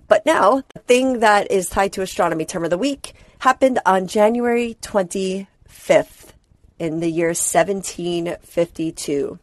But 0.09 0.25
now, 0.25 0.63
the 0.73 0.79
thing 0.79 1.19
that 1.19 1.49
is 1.51 1.69
tied 1.69 1.93
to 1.93 2.01
astronomy 2.01 2.43
term 2.43 2.65
of 2.65 2.71
the 2.71 2.77
week 2.77 3.13
happened 3.39 3.79
on 3.85 4.07
January 4.07 4.75
25th 4.81 6.33
in 6.79 6.99
the 6.99 7.11
year 7.11 7.27
1752. 7.27 9.39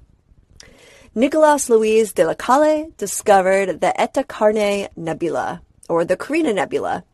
Nicolas 1.15 1.71
Louis 1.71 2.13
de 2.13 2.27
la 2.27 2.35
Caille 2.35 2.91
discovered 2.99 3.81
the 3.81 3.99
Eta 3.99 4.25
Carinae 4.25 4.89
Nebula, 4.97 5.63
or 5.89 6.05
the 6.05 6.17
Carina 6.17 6.53
Nebula. 6.53 7.05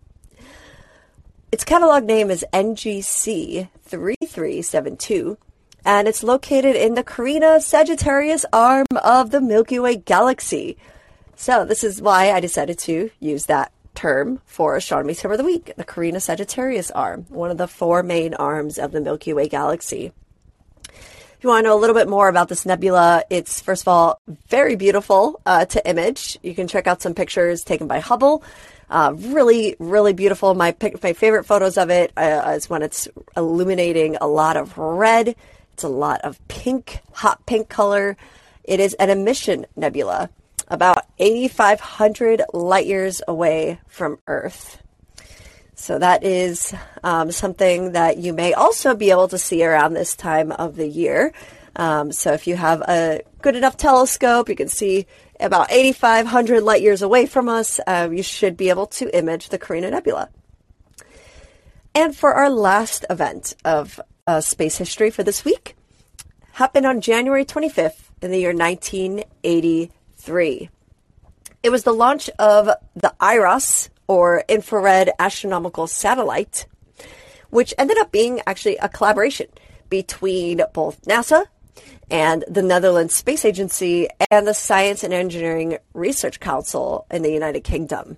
Its 1.53 1.63
catalog 1.63 2.05
name 2.05 2.31
is 2.31 2.47
NGC 2.55 3.69
3372, 3.85 5.37
and 5.85 6.09
it's 6.09 6.23
located 6.23 6.75
in 6.75 6.95
the 6.95 7.05
Carina 7.05 7.61
Sagittarius 7.61 8.47
arm 8.51 8.87
of 9.05 9.31
the 9.31 9.43
Milky 9.43 9.79
Way 9.79 9.97
galaxy. 9.97 10.79
So, 11.43 11.65
this 11.65 11.83
is 11.83 12.01
why 12.01 12.31
I 12.31 12.39
decided 12.39 12.79
to 12.87 13.11
use 13.19 13.47
that 13.47 13.73
term 13.97 14.41
for 14.47 14.77
astronomy 14.77 15.17
term 15.17 15.33
of 15.33 15.39
the 15.39 15.45
week 15.45 15.73
the 15.77 15.83
Carina 15.83 16.21
Sagittarius 16.21 16.93
arm, 16.93 17.27
one 17.31 17.51
of 17.51 17.59
the 17.59 17.67
four 17.67 18.05
main 18.05 18.33
arms 18.35 18.79
of 18.79 18.93
the 18.93 19.01
Milky 19.01 19.33
Way 19.33 19.49
galaxy. 19.49 20.13
If 20.87 21.39
you 21.41 21.49
want 21.49 21.65
to 21.65 21.69
know 21.71 21.77
a 21.77 21.81
little 21.81 21.97
bit 21.97 22.09
more 22.09 22.29
about 22.29 22.49
this 22.49 22.65
nebula, 22.65 23.25
it's 23.29 23.61
first 23.61 23.83
of 23.83 23.89
all 23.89 24.21
very 24.51 24.77
beautiful 24.77 25.41
uh, 25.45 25.65
to 25.65 25.85
image. 25.85 26.39
You 26.45 26.55
can 26.55 26.69
check 26.69 26.87
out 26.87 27.03
some 27.03 27.13
pictures 27.13 27.65
taken 27.65 27.89
by 27.89 27.99
Hubble. 27.99 28.45
Uh, 28.89 29.13
really, 29.17 29.75
really 29.81 30.13
beautiful. 30.13 30.55
My 30.55 30.77
my 31.03 31.13
favorite 31.13 31.43
photos 31.43 31.77
of 31.77 31.91
it 31.91 32.13
uh, 32.17 32.53
is 32.55 32.71
when 32.71 32.83
it's 32.83 33.09
illuminating 33.37 34.15
a 34.21 34.29
lot 34.29 34.57
of 34.57 34.79
red. 34.79 35.35
It's 35.73 35.83
a 35.83 35.89
lot 35.89 36.21
of 36.21 36.39
pink, 36.47 37.01
hot 37.11 37.45
pink 37.47 37.69
color. 37.69 38.17
It 38.63 38.79
is 38.79 38.95
an 38.95 39.11
emission 39.11 39.67
nebula, 39.75 40.31
about 40.69 41.07
8,500 41.19 42.43
light 42.53 42.87
years 42.87 43.23
away 43.27 43.81
from 43.89 44.19
Earth. 44.27 44.83
So 45.75 45.99
that 45.99 46.23
is 46.23 46.75
um, 47.03 47.33
something 47.33 47.93
that 47.93 48.19
you 48.19 48.33
may 48.33 48.53
also 48.55 48.95
be 48.95 49.11
able 49.11 49.29
to 49.29 49.39
see 49.39 49.65
around 49.65 49.95
this 49.95 50.15
time 50.15 50.53
of 50.53 50.77
the 50.77 50.87
year. 50.87 51.33
Um, 51.75 52.13
so 52.13 52.33
if 52.33 52.47
you 52.47 52.57
have 52.57 52.83
a 52.83 53.23
good 53.41 53.57
enough 53.57 53.77
telescope, 53.77 54.49
you 54.49 54.55
can 54.55 54.69
see 54.69 55.07
about 55.41 55.73
8,500 55.73 56.63
light 56.63 56.83
years 56.83 57.03
away 57.03 57.27
from 57.27 57.49
us. 57.49 57.81
Uh, 57.87 58.09
you 58.13 58.23
should 58.23 58.57
be 58.57 58.69
able 58.69 58.87
to 58.87 59.17
image 59.17 59.49
the 59.49 59.59
Carina 59.59 59.91
Nebula. 59.91 60.29
And 61.95 62.17
for 62.17 62.33
our 62.33 62.49
last 62.49 63.05
event 63.11 63.55
of 63.65 64.01
uh, 64.27 64.41
space 64.41 64.79
history 64.79 65.11
for 65.11 65.23
this 65.23 65.45
week, 65.45 65.77
happened 66.53 66.87
on 66.87 67.01
January 67.01 67.45
25th 67.45 68.11
in 68.21 68.31
the 68.31 68.39
year 68.39 68.53
1983. 70.29 70.71
It 71.63 71.71
was 71.71 71.85
the 71.85 71.93
launch 71.93 72.29
of 72.39 72.69
the 72.95 73.15
IRAS, 73.21 73.91
or 74.09 74.45
Infrared 74.49 75.11
Astronomical 75.19 75.87
Satellite, 75.87 76.67
which 77.51 77.73
ended 77.79 77.99
up 77.99 78.13
being 78.13 78.41
actually 78.47 78.77
a 78.77 78.89
collaboration 78.89 79.47
between 79.89 80.63
both 80.73 81.01
NASA 81.03 81.47
and 82.11 82.45
the 82.49 82.63
Netherlands 82.63 83.15
Space 83.15 83.45
Agency 83.45 84.09
and 84.31 84.47
the 84.47 84.55
Science 84.55 85.05
and 85.05 85.15
Engineering 85.15 85.79
Research 85.95 86.41
Council 86.41 87.07
in 87.11 87.23
the 87.23 87.33
United 87.33 87.63
Kingdom. 87.63 88.17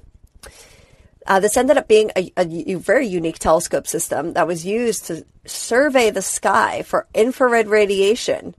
Uh, 1.26 1.40
this 1.40 1.56
ended 1.56 1.76
up 1.78 1.88
being 1.88 2.11
a, 2.16 2.32
a, 2.37 2.75
very 2.75 3.06
unique 3.06 3.38
telescope 3.38 3.87
system 3.87 4.34
that 4.34 4.46
was 4.46 4.66
used 4.66 5.06
to 5.06 5.25
survey 5.46 6.11
the 6.11 6.20
sky 6.20 6.82
for 6.82 7.06
infrared 7.14 7.68
radiation 7.68 8.54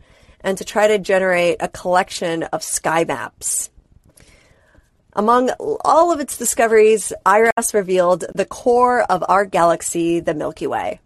and 0.46 0.58
to 0.60 0.64
try 0.64 0.88
to 0.88 1.00
generate 1.00 1.58
a 1.60 1.68
collection 1.68 2.44
of 2.44 2.64
sky 2.64 3.04
maps. 3.04 3.70
Among 5.14 5.50
all 5.84 6.12
of 6.12 6.20
its 6.20 6.38
discoveries, 6.38 7.12
IRAS 7.26 7.74
revealed 7.74 8.26
the 8.36 8.46
core 8.46 9.02
of 9.02 9.24
our 9.28 9.46
galaxy, 9.46 10.20
the 10.20 10.34
Milky 10.34 10.68
Way. 10.68 11.00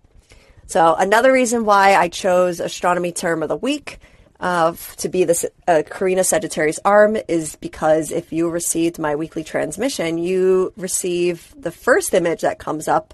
So, 0.65 0.93
another 0.93 1.31
reason 1.31 1.63
why 1.63 1.95
I 1.95 2.09
chose 2.09 2.59
astronomy 2.59 3.11
term 3.11 3.41
of 3.41 3.49
the 3.49 3.55
week 3.55 3.99
of 4.39 4.95
to 4.97 5.09
be 5.09 5.23
the 5.25 5.51
uh, 5.67 5.83
Carina 5.87 6.23
Sagittarius 6.23 6.79
arm 6.85 7.17
is 7.27 7.55
because 7.57 8.11
if 8.11 8.31
you 8.31 8.49
received 8.49 8.99
my 8.99 9.15
weekly 9.15 9.43
transmission, 9.43 10.17
you 10.17 10.73
receive 10.75 11.53
the 11.57 11.71
first 11.71 12.13
image 12.13 12.41
that 12.41 12.59
comes 12.59 12.87
up 12.87 13.13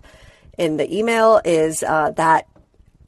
in 0.58 0.78
the 0.78 0.96
email 0.96 1.42
is 1.44 1.84
uh, 1.84 2.12
that 2.12 2.48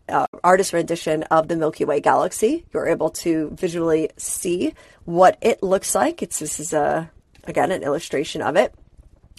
uh, 0.09 0.27
artist 0.43 0.73
rendition 0.73 1.23
of 1.23 1.47
the 1.47 1.55
Milky 1.55 1.85
Way 1.85 1.99
galaxy. 1.99 2.65
You're 2.73 2.87
able 2.87 3.09
to 3.11 3.49
visually 3.51 4.09
see 4.17 4.73
what 5.05 5.37
it 5.41 5.61
looks 5.63 5.95
like. 5.95 6.21
It's 6.21 6.39
this 6.39 6.59
is 6.59 6.73
a 6.73 7.11
again, 7.45 7.71
an 7.71 7.83
illustration 7.83 8.41
of 8.41 8.55
it. 8.55 8.73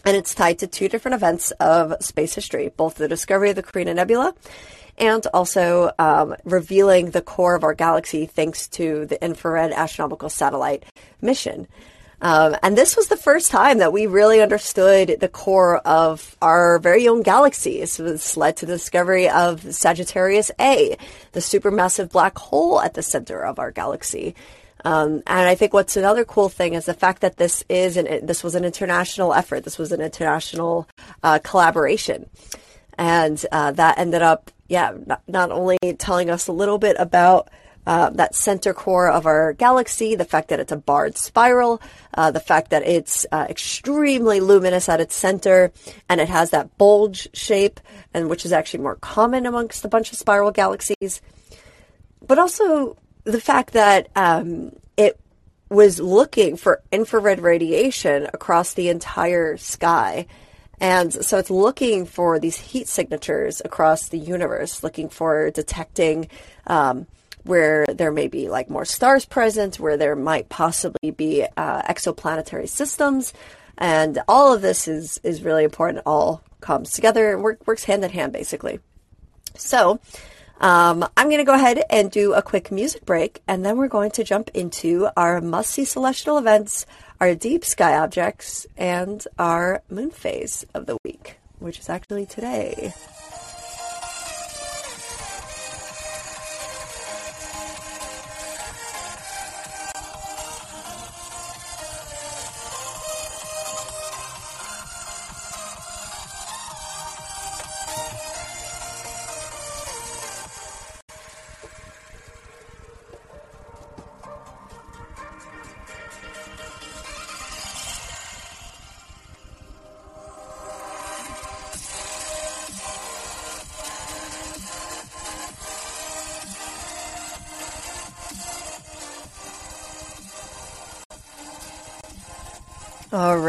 And 0.05 0.17
it's 0.17 0.35
tied 0.35 0.61
to 0.61 0.67
two 0.67 0.89
different 0.89 1.17
events 1.17 1.51
of 1.53 1.95
space 2.01 2.35
history, 2.35 2.71
both 2.75 2.95
the 2.95 3.09
discovery 3.09 3.51
of 3.51 3.57
the 3.57 3.63
Carina 3.63 3.95
Nebula 3.95 4.35
and 4.99 5.27
also 5.33 5.93
um, 5.99 6.35
revealing 6.45 7.11
the 7.11 7.23
core 7.23 7.55
of 7.55 7.65
our 7.65 7.75
galaxy 7.75 8.27
thanks 8.27 8.69
to 8.69 9.07
the 9.07 9.23
infrared 9.25 9.73
astronomical 9.73 10.29
satellite 10.29 10.85
mission. 11.21 11.69
Um, 12.21 12.57
and 12.63 12.77
this 12.77 12.97
was 12.97 13.09
the 13.09 13.17
first 13.17 13.51
time 13.51 13.79
that 13.79 13.93
we 13.93 14.07
really 14.07 14.43
understood 14.43 15.19
the 15.21 15.29
core 15.29 15.79
of 15.79 16.37
our 16.43 16.79
very 16.81 17.07
own 17.07 17.23
galaxy. 17.23 17.79
This 17.79 18.37
led 18.37 18.57
to 18.57 18.67
the 18.67 18.75
discovery 18.75 19.29
of 19.29 19.73
Sagittarius 19.73 20.51
A, 20.61 20.97
the 21.33 21.41
supermassive 21.41 22.11
black 22.11 22.37
hole 22.37 22.81
at 22.81 22.95
the 22.95 23.03
center 23.03 23.45
of 23.45 23.59
our 23.59 23.71
galaxy. 23.71 24.35
Um, 24.85 25.23
and 25.27 25.49
I 25.49 25.55
think 25.55 25.73
what's 25.73 25.97
another 25.97 26.25
cool 26.25 26.49
thing 26.49 26.75
is 26.75 26.87
the 26.87 26.95
fact 26.95 27.21
that 27.23 27.37
this 27.37 27.65
is 27.69 27.97
an 27.97 28.27
this 28.27 28.45
was 28.45 28.55
an 28.55 28.65
international 28.65 29.35
effort. 29.35 29.65
This 29.65 29.79
was 29.79 29.93
an 29.93 30.01
international 30.01 30.87
uh, 31.23 31.41
collaboration, 31.43 32.27
and 32.97 33.45
uh, 33.51 33.73
that 33.73 33.99
ended 33.99 34.23
up, 34.23 34.51
yeah, 34.69 34.93
not, 35.07 35.23
not, 35.27 35.51
only 35.51 35.79
telling 35.99 36.31
us 36.31 36.47
a 36.47 36.53
little 36.53 36.79
bit 36.79 36.97
about. 36.99 37.49
Uh, 37.89 38.11
that 38.11 38.35
center 38.35 38.75
core 38.75 39.11
of 39.11 39.25
our 39.25 39.55
galaxy, 39.55 40.15
the 40.15 40.31
fact 40.33 40.49
that 40.49 40.61
it's 40.61 40.73
a 40.73 40.77
barred 40.77 41.17
spiral, 41.17 41.81
uh, 42.13 42.31
the 42.31 42.39
fact 42.39 42.69
that 42.69 42.83
it's 42.83 43.25
uh, 43.33 43.47
extremely 43.49 44.41
luminous 44.41 44.91
at 44.91 45.01
its 45.01 45.17
center, 45.17 45.73
and 46.07 46.21
it 46.21 46.29
has 46.29 46.51
that 46.51 46.77
bulge 46.77 47.31
shape, 47.33 47.81
and 48.13 48.29
which 48.29 48.45
is 48.45 48.53
actually 48.53 48.83
more 48.83 48.97
common 48.97 49.47
amongst 49.47 49.87
a 49.87 49.89
bunch 49.89 50.13
of 50.13 50.19
spiral 50.19 50.51
galaxies. 50.51 51.23
But 52.21 52.39
also 52.39 52.99
the 53.25 53.41
fact 53.41 53.73
that 53.73 54.11
um, 54.15 54.77
it 54.99 55.19
was 55.71 55.99
looking 55.99 56.59
for 56.59 56.83
infrared 56.93 57.41
radiation 57.41 58.29
across 58.35 58.75
the 58.75 58.91
entire 58.91 59.57
sky. 59.57 60.27
And 60.79 61.13
so 61.25 61.39
it's 61.39 61.51
looking 61.51 62.05
for 62.05 62.39
these 62.39 62.59
heat 62.59 62.87
signatures 62.87 63.63
across 63.65 64.11
the 64.11 64.19
universe, 64.19 64.85
looking 64.85 65.09
for 65.09 65.51
detecting 65.51 66.29
um, 66.67 67.07
where 67.49 67.87
there 67.87 68.13
may 68.13 68.29
be 68.29 68.51
like 68.51 68.69
more 68.69 68.85
stars 68.85 69.25
present, 69.25 69.81
where 69.81 69.97
there 69.97 70.15
might 70.15 70.51
possibly 70.51 71.11
be 71.11 71.45
uh, 71.57 71.83
exoplanetary 71.83 72.69
systems. 72.69 73.33
And 73.79 74.19
all 74.29 74.53
of 74.53 74.61
this 74.61 74.87
is, 74.87 75.19
is 75.25 75.43
really 75.43 75.65
important. 75.65 76.03
All 76.05 76.43
comes 76.61 76.91
together 76.91 77.33
and 77.33 77.43
work, 77.43 77.67
works 77.67 77.85
hand 77.85 78.05
in 78.05 78.11
hand, 78.11 78.35
basically. 78.35 78.81
So, 79.57 79.99
um, 80.61 81.09
I'm 81.17 81.29
going 81.29 81.39
to 81.39 81.45
go 81.45 81.55
ahead 81.55 81.83
and 81.89 82.11
do 82.11 82.35
a 82.35 82.43
quick 82.43 82.71
music 82.71 83.07
break, 83.07 83.43
and 83.49 83.65
then 83.65 83.79
we're 83.79 83.89
going 83.89 84.11
to 84.13 84.25
jump 84.25 84.51
into 84.53 85.09
our 85.17 85.41
must 85.41 85.71
see 85.71 85.85
celestial 85.85 86.37
events, 86.37 86.85
our 87.21 87.35
deep 87.35 87.65
sky 87.65 87.97
objects, 87.97 88.67
and 88.77 89.25
our 89.39 89.83
moon 89.89 90.11
phase 90.11 90.67
of 90.75 90.87
the 90.87 90.99
week, 91.05 91.39
which 91.61 91.79
is 91.79 91.89
actually 91.89 92.27
today. 92.27 92.93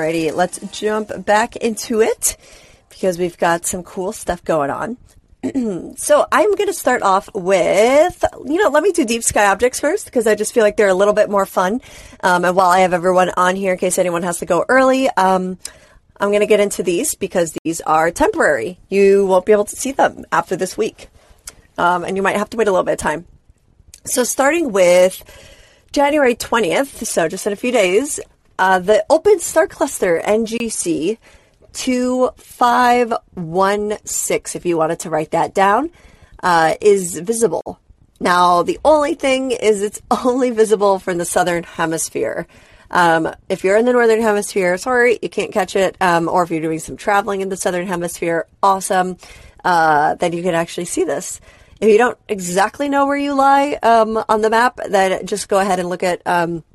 Let's 0.10 0.60
jump 0.72 1.26
back 1.26 1.56
into 1.56 2.02
it 2.02 2.36
because 2.90 3.18
we've 3.18 3.38
got 3.38 3.66
some 3.66 3.84
cool 3.84 4.12
stuff 4.12 4.44
going 4.44 4.70
on. 4.72 4.98
so 5.98 6.26
I'm 6.32 6.56
going 6.56 6.68
to 6.68 6.74
start 6.74 7.02
off 7.02 7.30
with, 7.34 8.26
you 8.46 8.62
know, 8.62 8.70
let 8.70 8.82
me 8.84 8.92
do 8.92 9.06
deep 9.06 9.24
sky 9.24 9.46
objects 9.46 9.80
first 9.80 10.06
because 10.06 10.26
I 10.28 10.36
just 10.36 10.54
feel 10.54 10.64
like 10.64 10.78
they're 10.78 10.90
a 10.90 10.94
little 10.94 11.14
bit 11.14 11.30
more 11.30 11.46
fun. 11.46 11.82
Um, 12.22 12.44
and 12.44 12.56
while 12.56 12.70
I 12.70 12.80
have 12.80 12.92
everyone 12.94 13.30
on 13.38 13.56
here 13.56 13.74
in 13.74 13.78
case 13.78 14.00
anyone 14.00 14.24
has 14.24 14.40
to 14.40 14.46
go 14.46 14.66
early, 14.68 15.10
um, 15.12 15.58
I'm 16.20 16.30
going 16.30 16.42
to 16.42 16.48
get 16.48 16.60
into 16.60 16.82
these 16.82 17.14
because 17.16 17.56
these 17.64 17.80
are 17.82 18.10
temporary. 18.10 18.80
You 18.90 19.28
won't 19.28 19.46
be 19.46 19.52
able 19.52 19.66
to 19.66 19.76
see 19.76 19.92
them 19.92 20.26
after 20.32 20.56
this 20.56 20.76
week. 20.76 21.08
Um, 21.78 22.04
and 22.04 22.18
you 22.18 22.24
might 22.24 22.36
have 22.36 22.50
to 22.50 22.58
wait 22.58 22.68
a 22.68 22.72
little 22.72 22.84
bit 22.84 22.94
of 22.94 22.98
time. 22.98 23.26
So 24.06 24.24
starting 24.24 24.72
with 24.72 25.24
January 25.92 26.36
20th, 26.36 27.06
so 27.06 27.30
just 27.30 27.48
in 27.48 27.54
a 27.54 27.56
few 27.56 27.72
days, 27.72 28.20
uh, 28.60 28.78
the 28.78 29.04
Open 29.10 29.40
Star 29.40 29.66
Cluster 29.68 30.22
NGC 30.24 31.18
2516, 31.72 34.60
if 34.60 34.66
you 34.66 34.78
wanted 34.78 35.00
to 35.00 35.10
write 35.10 35.32
that 35.32 35.54
down, 35.54 35.92
uh, 36.44 36.74
is 36.82 37.18
visible. 37.20 37.80
Now, 38.20 38.64
the 38.64 38.78
only 38.84 39.16
thing 39.16 39.52
is 39.52 39.82
it's 39.82 40.02
only 40.26 40.50
visible 40.50 41.00
from 41.00 41.18
the 41.18 41.26
southern 41.26 41.64
hemisphere. 41.64 42.48
Um, 42.92 43.34
if 43.48 43.64
you're 43.64 43.78
in 43.78 43.86
the 43.86 43.94
northern 43.94 44.22
hemisphere, 44.22 44.78
sorry, 44.78 45.20
you 45.22 45.30
can't 45.30 45.54
catch 45.54 45.78
it. 45.78 45.96
Um, 46.02 46.28
or 46.28 46.44
if 46.44 46.52
you're 46.52 46.60
doing 46.60 46.80
some 46.80 46.98
traveling 46.98 47.40
in 47.40 47.48
the 47.48 47.56
southern 47.56 47.88
hemisphere, 47.88 48.46
awesome. 48.62 49.16
Uh, 49.64 50.16
then 50.16 50.34
you 50.34 50.44
can 50.44 50.54
actually 50.54 50.84
see 50.86 51.06
this. 51.06 51.40
If 51.80 51.88
you 51.88 51.98
don't 51.98 52.18
exactly 52.28 52.90
know 52.90 53.06
where 53.06 53.16
you 53.16 53.36
lie 53.36 53.80
um, 53.84 54.22
on 54.28 54.42
the 54.42 54.50
map, 54.50 54.82
then 54.90 55.26
just 55.26 55.48
go 55.48 55.60
ahead 55.60 55.80
and 55.80 55.88
look 55.88 56.04
at 56.04 56.22
um, 56.26 56.66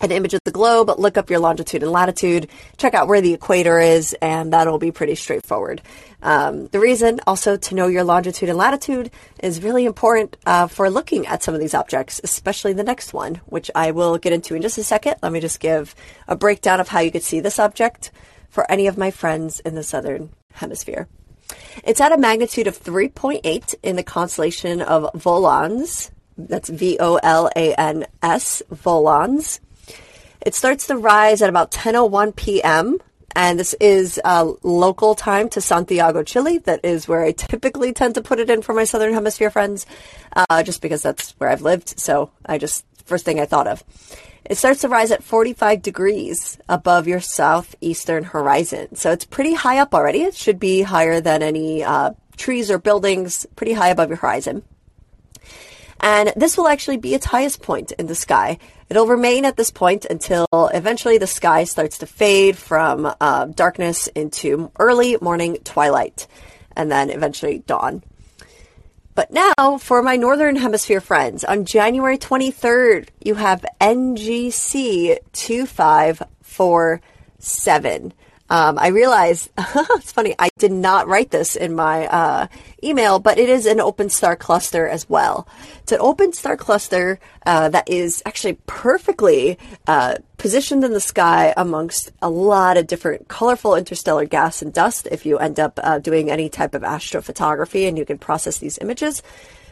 an 0.00 0.12
image 0.12 0.34
of 0.34 0.40
the 0.44 0.50
globe, 0.50 0.90
look 0.98 1.16
up 1.16 1.30
your 1.30 1.40
longitude 1.40 1.82
and 1.82 1.92
latitude, 1.92 2.48
check 2.76 2.94
out 2.94 3.08
where 3.08 3.20
the 3.20 3.32
equator 3.32 3.78
is, 3.78 4.14
and 4.20 4.52
that'll 4.52 4.78
be 4.78 4.92
pretty 4.92 5.14
straightforward. 5.14 5.82
Um, 6.22 6.66
the 6.68 6.80
reason 6.80 7.20
also 7.26 7.56
to 7.56 7.74
know 7.74 7.86
your 7.86 8.04
longitude 8.04 8.48
and 8.48 8.58
latitude 8.58 9.10
is 9.42 9.62
really 9.62 9.84
important 9.84 10.36
uh, 10.46 10.66
for 10.66 10.90
looking 10.90 11.26
at 11.26 11.42
some 11.42 11.54
of 11.54 11.60
these 11.60 11.74
objects, 11.74 12.20
especially 12.24 12.72
the 12.72 12.82
next 12.82 13.12
one, 13.12 13.36
which 13.46 13.70
I 13.74 13.90
will 13.90 14.18
get 14.18 14.32
into 14.32 14.54
in 14.54 14.62
just 14.62 14.78
a 14.78 14.84
second. 14.84 15.16
Let 15.22 15.32
me 15.32 15.40
just 15.40 15.60
give 15.60 15.94
a 16.26 16.36
breakdown 16.36 16.80
of 16.80 16.88
how 16.88 17.00
you 17.00 17.10
could 17.10 17.22
see 17.22 17.40
this 17.40 17.58
object 17.58 18.10
for 18.48 18.70
any 18.70 18.86
of 18.86 18.98
my 18.98 19.10
friends 19.10 19.60
in 19.60 19.74
the 19.74 19.82
southern 19.82 20.30
hemisphere. 20.52 21.08
It's 21.84 22.00
at 22.00 22.12
a 22.12 22.18
magnitude 22.18 22.66
of 22.66 22.78
3.8 22.78 23.74
in 23.82 23.96
the 23.96 24.02
constellation 24.02 24.82
of 24.82 25.12
Volans. 25.12 26.10
That's 26.36 26.68
V 26.68 26.98
O 27.00 27.16
L 27.22 27.50
A 27.54 27.74
N 27.74 28.06
S, 28.22 28.62
Volans. 28.72 29.60
It 30.46 30.54
starts 30.54 30.86
to 30.86 30.96
rise 30.96 31.42
at 31.42 31.48
about 31.48 31.72
10:01 31.72 32.36
p.m. 32.36 32.98
And 33.34 33.58
this 33.58 33.74
is 33.80 34.20
uh, 34.24 34.52
local 34.62 35.16
time 35.16 35.48
to 35.48 35.60
Santiago, 35.60 36.22
Chile. 36.22 36.58
That 36.58 36.84
is 36.84 37.08
where 37.08 37.24
I 37.24 37.32
typically 37.32 37.92
tend 37.92 38.14
to 38.14 38.22
put 38.22 38.38
it 38.38 38.48
in 38.48 38.62
for 38.62 38.72
my 38.72 38.84
Southern 38.84 39.12
Hemisphere 39.12 39.50
friends, 39.50 39.86
uh, 40.36 40.62
just 40.62 40.82
because 40.82 41.02
that's 41.02 41.32
where 41.38 41.50
I've 41.50 41.62
lived. 41.62 41.98
So 41.98 42.30
I 42.46 42.58
just, 42.58 42.86
first 43.06 43.24
thing 43.24 43.40
I 43.40 43.44
thought 43.46 43.66
of. 43.66 43.82
It 44.44 44.56
starts 44.56 44.82
to 44.82 44.88
rise 44.88 45.10
at 45.10 45.24
45 45.24 45.82
degrees 45.82 46.58
above 46.68 47.08
your 47.08 47.20
southeastern 47.20 48.22
horizon. 48.22 48.94
So 48.94 49.10
it's 49.10 49.24
pretty 49.24 49.54
high 49.54 49.78
up 49.78 49.94
already. 49.94 50.22
It 50.22 50.36
should 50.36 50.60
be 50.60 50.82
higher 50.82 51.20
than 51.20 51.42
any 51.42 51.82
uh, 51.82 52.12
trees 52.36 52.70
or 52.70 52.78
buildings, 52.78 53.46
pretty 53.56 53.72
high 53.72 53.88
above 53.88 54.10
your 54.10 54.18
horizon. 54.18 54.62
And 56.00 56.32
this 56.36 56.56
will 56.56 56.68
actually 56.68 56.98
be 56.98 57.14
its 57.14 57.26
highest 57.26 57.62
point 57.62 57.92
in 57.92 58.06
the 58.06 58.14
sky. 58.14 58.58
It'll 58.88 59.06
remain 59.06 59.44
at 59.44 59.56
this 59.56 59.70
point 59.70 60.04
until 60.04 60.46
eventually 60.52 61.18
the 61.18 61.26
sky 61.26 61.64
starts 61.64 61.98
to 61.98 62.06
fade 62.06 62.56
from 62.56 63.12
uh, 63.20 63.46
darkness 63.46 64.06
into 64.08 64.70
early 64.78 65.16
morning 65.20 65.58
twilight 65.64 66.26
and 66.76 66.92
then 66.92 67.10
eventually 67.10 67.64
dawn. 67.66 68.04
But 69.14 69.32
now, 69.32 69.78
for 69.78 70.02
my 70.02 70.16
Northern 70.16 70.56
Hemisphere 70.56 71.00
friends, 71.00 71.42
on 71.42 71.64
January 71.64 72.18
23rd, 72.18 73.08
you 73.24 73.36
have 73.36 73.64
NGC 73.80 75.16
2547. 75.32 78.12
Um, 78.48 78.78
I 78.78 78.88
realize 78.88 79.48
it's 79.58 80.12
funny. 80.12 80.34
I 80.38 80.50
did 80.58 80.72
not 80.72 81.08
write 81.08 81.30
this 81.30 81.56
in 81.56 81.74
my 81.74 82.06
uh, 82.06 82.46
email, 82.82 83.18
but 83.18 83.38
it 83.38 83.48
is 83.48 83.66
an 83.66 83.80
open 83.80 84.08
star 84.08 84.36
cluster 84.36 84.86
as 84.86 85.08
well. 85.08 85.48
It's 85.82 85.92
an 85.92 85.98
open 86.00 86.32
star 86.32 86.56
cluster 86.56 87.18
uh, 87.44 87.68
that 87.70 87.88
is 87.88 88.22
actually 88.24 88.58
perfectly 88.66 89.58
uh, 89.86 90.16
positioned 90.36 90.84
in 90.84 90.92
the 90.92 91.00
sky 91.00 91.52
amongst 91.56 92.12
a 92.22 92.30
lot 92.30 92.76
of 92.76 92.86
different 92.86 93.28
colorful 93.28 93.74
interstellar 93.74 94.26
gas 94.26 94.62
and 94.62 94.72
dust. 94.72 95.08
If 95.10 95.26
you 95.26 95.38
end 95.38 95.58
up 95.58 95.80
uh, 95.82 95.98
doing 95.98 96.30
any 96.30 96.48
type 96.48 96.74
of 96.74 96.82
astrophotography, 96.82 97.88
and 97.88 97.98
you 97.98 98.04
can 98.04 98.18
process 98.18 98.58
these 98.58 98.78
images. 98.78 99.22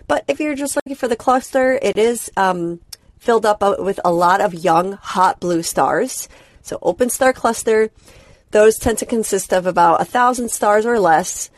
But 0.06 0.24
if 0.28 0.40
you're 0.40 0.54
just 0.54 0.76
looking 0.76 0.96
for 0.96 1.08
the 1.08 1.16
cluster, 1.16 1.78
it 1.80 1.96
is 1.96 2.30
um, 2.36 2.80
filled 3.18 3.46
up 3.46 3.62
uh, 3.62 3.76
with 3.78 4.00
a 4.04 4.12
lot 4.12 4.40
of 4.40 4.52
young, 4.52 4.92
hot 4.92 5.40
blue 5.40 5.62
stars. 5.62 6.28
So 6.62 6.78
open 6.82 7.10
star 7.10 7.32
cluster. 7.32 7.90
Those 8.54 8.78
tend 8.78 8.98
to 8.98 9.06
consist 9.06 9.52
of 9.52 9.66
about 9.66 10.00
a 10.00 10.04
thousand 10.04 10.48
stars 10.48 10.86
or 10.86 11.00
less. 11.00 11.50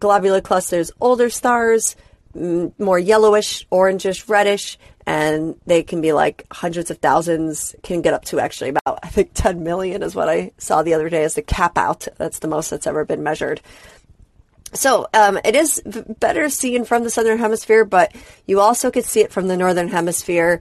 Globular 0.00 0.40
clusters, 0.40 0.90
older 1.00 1.30
stars, 1.30 1.94
more 2.34 2.98
yellowish, 2.98 3.68
orangish, 3.68 4.28
reddish, 4.28 4.76
and 5.06 5.54
they 5.66 5.84
can 5.84 6.00
be 6.00 6.12
like 6.12 6.48
hundreds 6.50 6.90
of 6.90 6.98
thousands, 6.98 7.76
can 7.84 8.02
get 8.02 8.14
up 8.14 8.24
to 8.24 8.40
actually 8.40 8.70
about, 8.70 8.98
I 9.00 9.06
think 9.06 9.30
10 9.32 9.62
million 9.62 10.02
is 10.02 10.16
what 10.16 10.28
I 10.28 10.50
saw 10.58 10.82
the 10.82 10.94
other 10.94 11.08
day 11.08 11.22
as 11.22 11.34
the 11.34 11.42
cap 11.42 11.78
out. 11.78 12.08
That's 12.16 12.40
the 12.40 12.48
most 12.48 12.70
that's 12.70 12.88
ever 12.88 13.04
been 13.04 13.22
measured. 13.22 13.60
So 14.72 15.06
um, 15.14 15.38
it 15.44 15.54
is 15.54 15.80
better 16.18 16.48
seen 16.48 16.84
from 16.84 17.04
the 17.04 17.10
southern 17.10 17.38
hemisphere, 17.38 17.84
but 17.84 18.12
you 18.48 18.58
also 18.58 18.90
could 18.90 19.04
see 19.04 19.20
it 19.20 19.30
from 19.30 19.46
the 19.46 19.56
northern 19.56 19.86
hemisphere. 19.86 20.60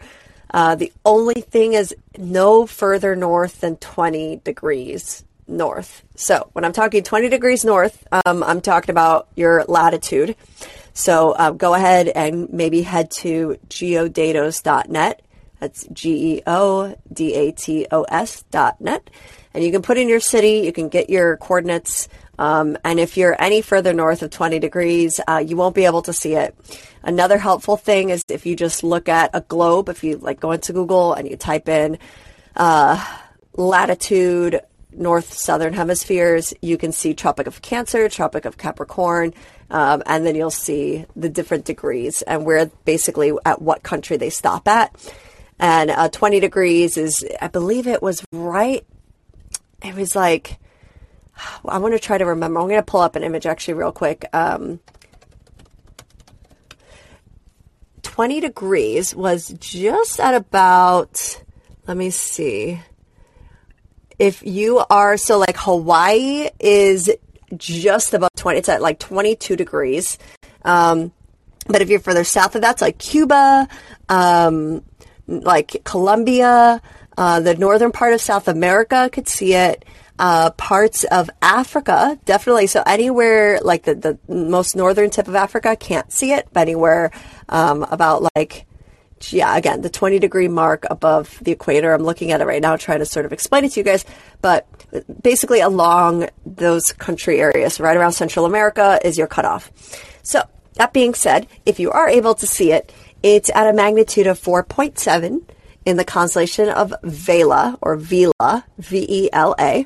Uh, 0.52 0.76
the 0.76 0.94
only 1.04 1.42
thing 1.42 1.74
is 1.74 1.96
no 2.16 2.68
further 2.68 3.16
north 3.16 3.62
than 3.62 3.78
20 3.78 4.42
degrees 4.44 5.24
north. 5.50 6.04
So 6.16 6.50
when 6.54 6.64
I'm 6.64 6.74
talking 6.74 7.04
20 7.04 7.30
degrees 7.30 7.66
north, 7.66 8.08
um, 8.26 8.44
I'm 8.44 8.62
talking 8.62 8.92
about 8.92 9.28
your 9.36 9.66
latitude. 9.68 10.36
So 10.94 11.32
uh, 11.32 11.52
go 11.52 11.74
ahead 11.74 12.08
and 12.08 12.52
maybe 12.52 12.82
head 12.82 13.12
to 13.12 13.58
geodatos.net. 13.68 15.22
That's 15.60 15.86
G 15.92 16.36
E 16.36 16.42
O 16.48 16.96
D 17.12 17.34
A 17.36 17.52
T 17.52 17.88
O 17.92 18.04
S 18.04 18.44
dot 18.50 18.80
net. 18.80 19.10
And 19.54 19.64
you 19.64 19.72
can 19.72 19.82
put 19.82 19.98
in 19.98 20.08
your 20.08 20.20
city, 20.20 20.60
you 20.60 20.72
can 20.72 20.90
get 20.90 21.10
your 21.10 21.38
coordinates. 21.38 22.08
Um, 22.38 22.78
and 22.86 23.00
if 23.00 23.18
you're 23.18 23.36
any 23.42 23.62
further 23.62 23.94
north 23.94 24.22
of 24.22 24.30
20 24.30 24.60
degrees, 24.60 25.20
uh, 25.28 25.44
you 25.46 25.58
won't 25.58 25.76
be 25.76 25.86
able 25.86 26.02
to 26.04 26.14
see 26.14 26.36
it. 26.36 26.56
Another 27.04 27.38
helpful 27.38 27.76
thing 27.76 28.10
is 28.10 28.24
if 28.30 28.46
you 28.46 28.56
just 28.56 28.84
look 28.84 29.10
at 29.10 29.32
a 29.34 29.42
globe, 29.42 29.90
if 29.90 30.04
you 30.04 30.18
like 30.18 30.40
go 30.40 30.52
into 30.52 30.72
Google 30.72 31.14
and 31.14 31.30
you 31.30 31.36
type 31.36 31.68
in 31.68 31.98
uh, 32.56 33.04
latitude 33.54 34.62
north 34.92 35.34
southern 35.34 35.74
hemispheres, 35.74 36.54
you 36.62 36.78
can 36.78 36.92
see 36.92 37.14
Tropic 37.14 37.48
of 37.48 37.62
Cancer, 37.62 38.10
Tropic 38.10 38.46
of 38.46 38.58
Capricorn, 38.58 39.34
um, 39.70 40.02
and 40.06 40.26
then 40.26 40.36
you'll 40.36 40.50
see 40.50 41.06
the 41.16 41.30
different 41.30 41.66
degrees 41.66 42.22
and 42.24 42.46
where 42.46 42.68
basically 42.86 43.32
at 43.46 43.62
what 43.62 43.84
country 43.84 44.18
they 44.18 44.30
stop 44.30 44.68
at. 44.68 44.94
And 45.60 45.92
uh, 45.92 46.10
20 46.10 46.40
degrees 46.40 46.98
is, 46.98 47.26
I 47.42 47.48
believe 47.48 47.86
it 47.86 48.02
was 48.02 48.26
right, 48.32 48.86
it 49.84 49.96
was 49.96 50.16
like, 50.16 50.58
I 51.66 51.78
want 51.78 51.94
to 51.94 52.00
try 52.00 52.18
to 52.18 52.26
remember. 52.26 52.60
I'm 52.60 52.68
going 52.68 52.80
to 52.80 52.84
pull 52.84 53.02
up 53.02 53.16
an 53.16 53.24
image 53.24 53.46
actually 53.46 53.76
real 53.76 53.92
quick. 53.92 54.26
Um, 54.34 54.80
20 58.02 58.42
degrees 58.42 59.16
was 59.16 59.54
just 59.60 60.20
at 60.20 60.34
about, 60.34 61.42
let 61.88 61.96
me 61.96 62.10
see 62.10 62.82
if 64.20 64.44
you 64.46 64.84
are 64.90 65.18
so 65.18 65.40
like 65.40 65.58
Hawaii 65.58 66.50
is 66.60 67.10
just 67.58 68.14
above 68.14 68.30
20 68.36 68.60
it's 68.60 68.70
at 68.70 68.82
like 68.82 69.00
22 69.00 69.56
degrees 69.56 70.20
um, 70.64 71.12
but 71.70 71.82
if 71.82 71.90
you're 71.90 72.00
further 72.00 72.24
south 72.24 72.56
of 72.56 72.62
that, 72.64 72.74
it's 72.74 72.82
like 72.82 72.98
Cuba, 72.98 73.68
um, 74.10 74.84
like 75.28 75.84
Colombia, 75.84 76.82
uh, 77.18 77.40
the 77.40 77.56
northern 77.56 77.92
part 77.92 78.14
of 78.14 78.22
South 78.22 78.48
America 78.48 79.10
could 79.12 79.28
see 79.28 79.54
it. 79.54 79.86
Uh, 80.18 80.50
parts 80.52 81.06
of 81.06 81.30
Africa, 81.42 82.20
definitely. 82.26 82.68
So 82.68 82.84
anywhere 82.86 83.60
like 83.62 83.84
the, 83.84 83.96
the 83.96 84.20
most 84.28 84.76
northern 84.76 85.10
tip 85.10 85.30
of 85.30 85.36
Africa 85.36 85.78
can't 85.78 86.12
see 86.12 86.34
it, 86.34 86.50
but 86.52 86.62
anywhere 86.62 87.12
um, 87.48 87.84
about 87.84 88.28
like 88.36 88.66
yeah, 89.30 89.56
again, 89.56 89.82
the 89.82 89.90
20 89.90 90.20
degree 90.20 90.48
mark 90.48 90.86
above 90.90 91.38
the 91.42 91.52
equator. 91.52 91.94
I'm 91.94 92.04
looking 92.04 92.32
at 92.32 92.42
it 92.42 92.46
right 92.46 92.62
now, 92.62 92.76
trying 92.78 93.00
to 93.00 93.06
sort 93.06 93.26
of 93.26 93.34
explain 93.34 93.66
it 93.66 93.74
to 93.74 93.80
you 93.80 93.84
guys. 93.84 94.06
But 94.42 94.68
basically, 95.22 95.62
along 95.62 96.30
those 96.46 96.92
country 96.92 97.40
areas, 97.40 97.80
right 97.80 97.98
around 97.98 98.14
Central 98.14 98.46
America, 98.46 99.00
is 99.04 99.18
your 99.18 99.28
cutoff. 99.28 99.72
So, 100.24 100.44
that 100.76 100.94
being 100.94 101.14
said, 101.14 101.48
if 101.66 101.80
you 101.80 101.92
are 101.92 102.08
able 102.08 102.36
to 102.36 102.48
see 102.48 102.72
it, 102.72 102.92
it's 103.22 103.50
at 103.54 103.68
a 103.68 103.74
magnitude 103.74 104.28
of 104.28 104.40
4.7 104.40 105.42
in 105.86 105.98
the 105.98 106.06
constellation 106.06 106.70
of 106.70 106.94
Vela 107.04 107.78
or 107.82 107.96
Vela, 107.96 108.66
V 108.78 109.06
E 109.10 109.30
L 109.34 109.56
A. 109.60 109.86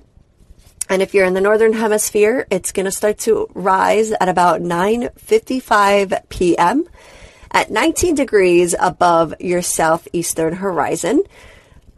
And 0.89 1.01
if 1.01 1.13
you're 1.13 1.25
in 1.25 1.33
the 1.33 1.41
northern 1.41 1.73
hemisphere, 1.73 2.45
it's 2.51 2.71
going 2.71 2.85
to 2.85 2.91
start 2.91 3.17
to 3.19 3.47
rise 3.53 4.11
at 4.11 4.29
about 4.29 4.61
9:55 4.61 6.29
p.m. 6.29 6.85
at 7.53 7.71
19 7.71 8.15
degrees 8.15 8.75
above 8.79 9.33
your 9.39 9.61
southeastern 9.61 10.53
horizon. 10.53 11.23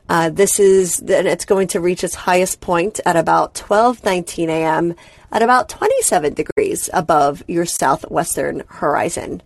Uh, 0.07 0.29
this 0.29 0.59
is 0.59 0.97
then 0.97 1.25
it's 1.25 1.45
going 1.45 1.67
to 1.69 1.79
reach 1.79 2.03
its 2.03 2.13
highest 2.13 2.61
point 2.61 2.99
at 3.05 3.15
about 3.15 3.55
12:19 3.55 4.49
a.m. 4.49 4.93
at 5.31 5.41
about 5.41 5.69
27 5.69 6.33
degrees 6.33 6.89
above 6.93 7.43
your 7.47 7.65
southwestern 7.65 8.63
horizon. 8.67 9.41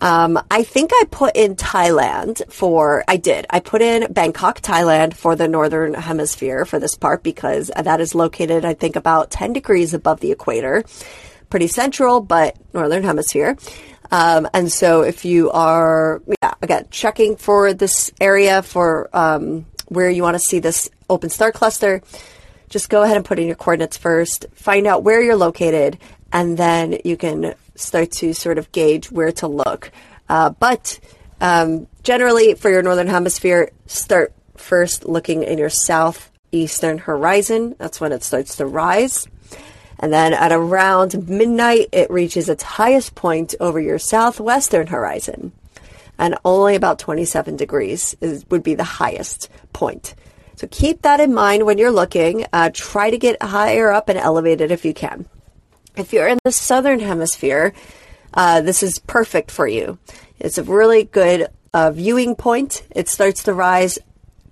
Um, 0.00 0.38
I 0.50 0.62
think 0.62 0.90
I 0.92 1.04
put 1.10 1.36
in 1.36 1.56
Thailand 1.56 2.52
for, 2.52 3.02
I 3.08 3.16
did. 3.16 3.46
I 3.48 3.60
put 3.60 3.80
in 3.80 4.12
Bangkok, 4.12 4.60
Thailand 4.60 5.14
for 5.14 5.36
the 5.36 5.48
northern 5.48 5.94
hemisphere 5.94 6.66
for 6.66 6.78
this 6.78 6.96
part 6.96 7.22
because 7.22 7.70
that 7.74 8.00
is 8.00 8.14
located, 8.14 8.66
I 8.66 8.74
think, 8.74 8.96
about 8.96 9.30
10 9.30 9.54
degrees 9.54 9.94
above 9.94 10.20
the 10.20 10.32
equator. 10.32 10.84
Pretty 11.48 11.68
central, 11.68 12.20
but 12.20 12.56
northern 12.74 13.04
hemisphere. 13.04 13.56
Um, 14.10 14.48
and 14.52 14.70
so 14.70 15.02
if 15.02 15.24
you 15.24 15.50
are, 15.50 16.22
yeah, 16.42 16.54
again, 16.62 16.86
checking 16.90 17.36
for 17.36 17.72
this 17.72 18.10
area 18.20 18.62
for 18.62 19.08
um, 19.12 19.66
where 19.88 20.10
you 20.10 20.22
want 20.22 20.34
to 20.34 20.40
see 20.40 20.58
this 20.58 20.90
open 21.08 21.30
star 21.30 21.52
cluster, 21.52 22.02
just 22.68 22.90
go 22.90 23.02
ahead 23.02 23.16
and 23.16 23.24
put 23.24 23.38
in 23.38 23.46
your 23.46 23.56
coordinates 23.56 23.96
first, 23.96 24.46
find 24.54 24.86
out 24.86 25.02
where 25.02 25.22
you're 25.22 25.36
located, 25.36 25.98
and 26.32 26.58
then 26.58 26.98
you 27.04 27.16
can 27.16 27.54
start 27.74 28.10
to 28.10 28.32
sort 28.32 28.58
of 28.58 28.72
gauge 28.72 29.10
where 29.10 29.32
to 29.32 29.46
look. 29.46 29.90
Uh, 30.28 30.50
but 30.50 30.98
um, 31.40 31.86
generally, 32.02 32.54
for 32.54 32.70
your 32.70 32.82
northern 32.82 33.06
hemisphere, 33.06 33.70
start 33.86 34.32
first 34.56 35.04
looking 35.04 35.42
in 35.42 35.58
your 35.58 35.70
southeastern 35.70 36.98
horizon. 36.98 37.76
That's 37.78 38.00
when 38.00 38.12
it 38.12 38.24
starts 38.24 38.56
to 38.56 38.66
rise. 38.66 39.28
And 39.98 40.12
then 40.12 40.34
at 40.34 40.52
around 40.52 41.28
midnight, 41.28 41.88
it 41.92 42.10
reaches 42.10 42.48
its 42.48 42.62
highest 42.62 43.14
point 43.14 43.54
over 43.60 43.80
your 43.80 43.98
southwestern 43.98 44.88
horizon. 44.88 45.52
And 46.18 46.36
only 46.44 46.74
about 46.74 46.98
27 46.98 47.56
degrees 47.56 48.16
is, 48.20 48.44
would 48.50 48.62
be 48.62 48.74
the 48.74 48.84
highest 48.84 49.48
point. 49.72 50.14
So 50.56 50.66
keep 50.70 51.02
that 51.02 51.20
in 51.20 51.34
mind 51.34 51.66
when 51.66 51.78
you're 51.78 51.90
looking. 51.90 52.46
Uh, 52.52 52.70
try 52.72 53.10
to 53.10 53.18
get 53.18 53.42
higher 53.42 53.90
up 53.92 54.08
and 54.08 54.18
elevated 54.18 54.70
if 54.70 54.84
you 54.84 54.94
can. 54.94 55.26
If 55.96 56.12
you're 56.12 56.28
in 56.28 56.38
the 56.44 56.52
southern 56.52 57.00
hemisphere, 57.00 57.74
uh, 58.34 58.62
this 58.62 58.82
is 58.82 58.98
perfect 58.98 59.50
for 59.50 59.66
you. 59.66 59.98
It's 60.38 60.58
a 60.58 60.62
really 60.62 61.04
good 61.04 61.48
uh, 61.72 61.90
viewing 61.90 62.34
point. 62.36 62.82
It 62.90 63.08
starts 63.08 63.42
to 63.44 63.54
rise 63.54 63.98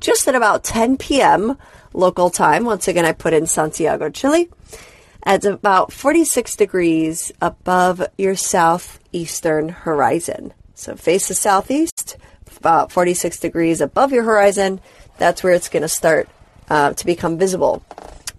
just 0.01 0.29
at 0.29 0.35
about 0.35 0.65
10 0.65 0.99
p.m. 0.99 1.57
local 1.95 2.29
time. 2.29 2.65
Once 2.65 2.89
again, 2.89 3.07
I 3.07 3.13
put 3.13 3.33
in 3.33 3.47
Santiago, 3.47 4.11
Chile. 4.11 4.51
At 5.25 5.45
about 5.45 5.93
46 5.93 6.55
degrees 6.57 7.33
above 7.41 8.07
your 8.19 8.37
southeastern 8.37 9.71
horizon. 9.71 10.53
So 10.75 10.97
face 10.97 11.29
the 11.29 11.35
southeast, 11.35 12.17
about 12.59 12.93
46 12.93 13.39
degrees 13.41 13.81
above 13.81 14.13
your 14.13 14.25
horizon. 14.25 14.81
That's 15.19 15.43
where 15.43 15.53
it's 15.53 15.69
going 15.69 15.83
to 15.83 15.89
start 15.89 16.29
uh, 16.69 16.93
to 16.93 17.07
become 17.07 17.39
visible. 17.39 17.83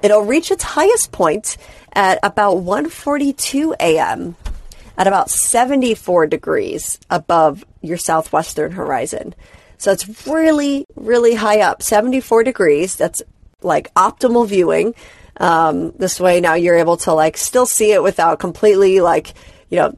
It'll 0.01 0.21
reach 0.21 0.51
its 0.51 0.63
highest 0.63 1.11
point 1.11 1.57
at 1.93 2.19
about 2.21 2.57
1:42 2.57 3.75
a.m. 3.79 4.35
at 4.97 5.07
about 5.07 5.29
74 5.29 6.27
degrees 6.27 6.99
above 7.09 7.65
your 7.81 7.97
southwestern 7.97 8.73
horizon. 8.73 9.33
So 9.77 9.91
it's 9.91 10.27
really, 10.27 10.85
really 10.95 11.35
high 11.35 11.61
up, 11.61 11.81
74 11.81 12.43
degrees. 12.43 12.95
That's 12.95 13.21
like 13.61 13.93
optimal 13.93 14.47
viewing. 14.47 14.95
Um, 15.37 15.91
this 15.97 16.19
way 16.19 16.39
now 16.39 16.53
you're 16.53 16.77
able 16.77 16.97
to 16.97 17.13
like 17.13 17.37
still 17.37 17.65
see 17.65 17.91
it 17.91 18.01
without 18.01 18.39
completely 18.39 19.01
like, 19.01 19.33
you 19.69 19.77
know, 19.77 19.97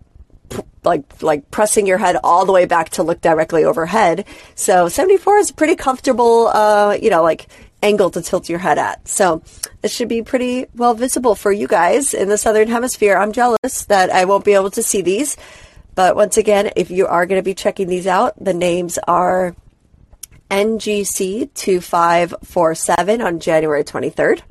like 0.84 1.22
like 1.22 1.52
pressing 1.52 1.86
your 1.86 1.98
head 1.98 2.18
all 2.24 2.46
the 2.46 2.54
way 2.54 2.66
back 2.66 2.90
to 2.92 3.04
look 3.04 3.22
directly 3.22 3.64
overhead. 3.64 4.26
So 4.56 4.90
74 4.90 5.38
is 5.38 5.52
pretty 5.52 5.76
comfortable 5.76 6.48
uh, 6.48 6.98
you 7.00 7.10
know, 7.10 7.24
like 7.24 7.48
angle 7.84 8.10
to 8.12 8.22
tilt 8.22 8.50
your 8.50 8.60
head 8.60 8.78
at. 8.78 9.08
So 9.08 9.44
it 9.84 9.92
should 9.92 10.10
be 10.10 10.24
pretty 10.24 10.66
well 10.76 10.94
visible 10.94 11.36
for 11.36 11.52
you 11.52 11.68
guys 11.68 12.14
in 12.14 12.30
the 12.30 12.38
southern 12.38 12.68
hemisphere. 12.68 13.18
I'm 13.18 13.32
jealous 13.32 13.86
that 13.86 14.10
I 14.10 14.26
won't 14.26 14.46
be 14.46 14.54
able 14.54 14.72
to 14.72 14.84
see 14.84 15.02
these. 15.02 15.38
But 15.94 16.16
once 16.16 16.38
again, 16.38 16.72
if 16.76 16.92
you 16.92 17.08
are 17.08 17.26
going 17.26 17.40
to 17.40 17.44
be 17.44 17.56
checking 17.56 17.88
these 17.88 18.06
out, 18.06 18.36
the 18.44 18.54
names 18.54 19.00
are 19.08 19.56
NGC 20.52 21.54
2547 21.54 23.22
on 23.22 23.40
January 23.40 23.84
23rd. 23.84 24.42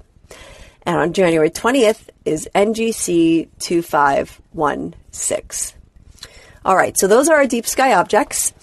And 0.86 0.96
on 0.96 1.12
January 1.12 1.50
20th 1.50 2.08
is 2.24 2.48
NGC 2.54 3.48
2516. 3.58 5.78
All 6.64 6.76
right, 6.76 6.96
so 6.96 7.08
those 7.08 7.28
are 7.28 7.36
our 7.36 7.46
deep 7.46 7.66
sky 7.66 7.92
objects. 7.94 8.54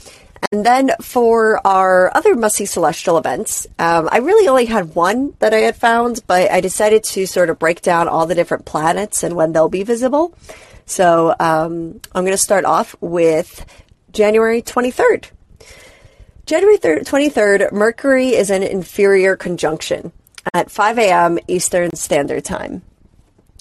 And 0.51 0.65
then 0.65 0.91
for 1.01 1.65
our 1.67 2.15
other 2.15 2.35
must 2.35 2.55
see 2.55 2.65
celestial 2.65 3.17
events, 3.17 3.67
um, 3.77 4.07
I 4.11 4.19
really 4.19 4.47
only 4.47 4.65
had 4.65 4.95
one 4.95 5.35
that 5.39 5.53
I 5.53 5.59
had 5.59 5.75
found, 5.75 6.21
but 6.25 6.49
I 6.49 6.61
decided 6.61 7.03
to 7.05 7.25
sort 7.25 7.49
of 7.49 7.59
break 7.59 7.81
down 7.81 8.07
all 8.07 8.25
the 8.25 8.35
different 8.35 8.65
planets 8.65 9.23
and 9.23 9.35
when 9.35 9.51
they'll 9.51 9.69
be 9.69 9.83
visible. 9.83 10.33
So 10.85 11.35
um, 11.39 11.99
I'm 12.13 12.23
going 12.23 12.31
to 12.31 12.37
start 12.37 12.65
off 12.65 12.95
with 13.01 13.65
January 14.11 14.61
23rd. 14.61 15.25
January 16.45 16.77
23rd, 16.77 17.71
Mercury 17.71 18.29
is 18.29 18.49
an 18.49 18.63
inferior 18.63 19.37
conjunction 19.37 20.11
at 20.53 20.71
5 20.71 20.97
a.m. 20.99 21.39
Eastern 21.47 21.95
Standard 21.95 22.43
Time. 22.43 22.81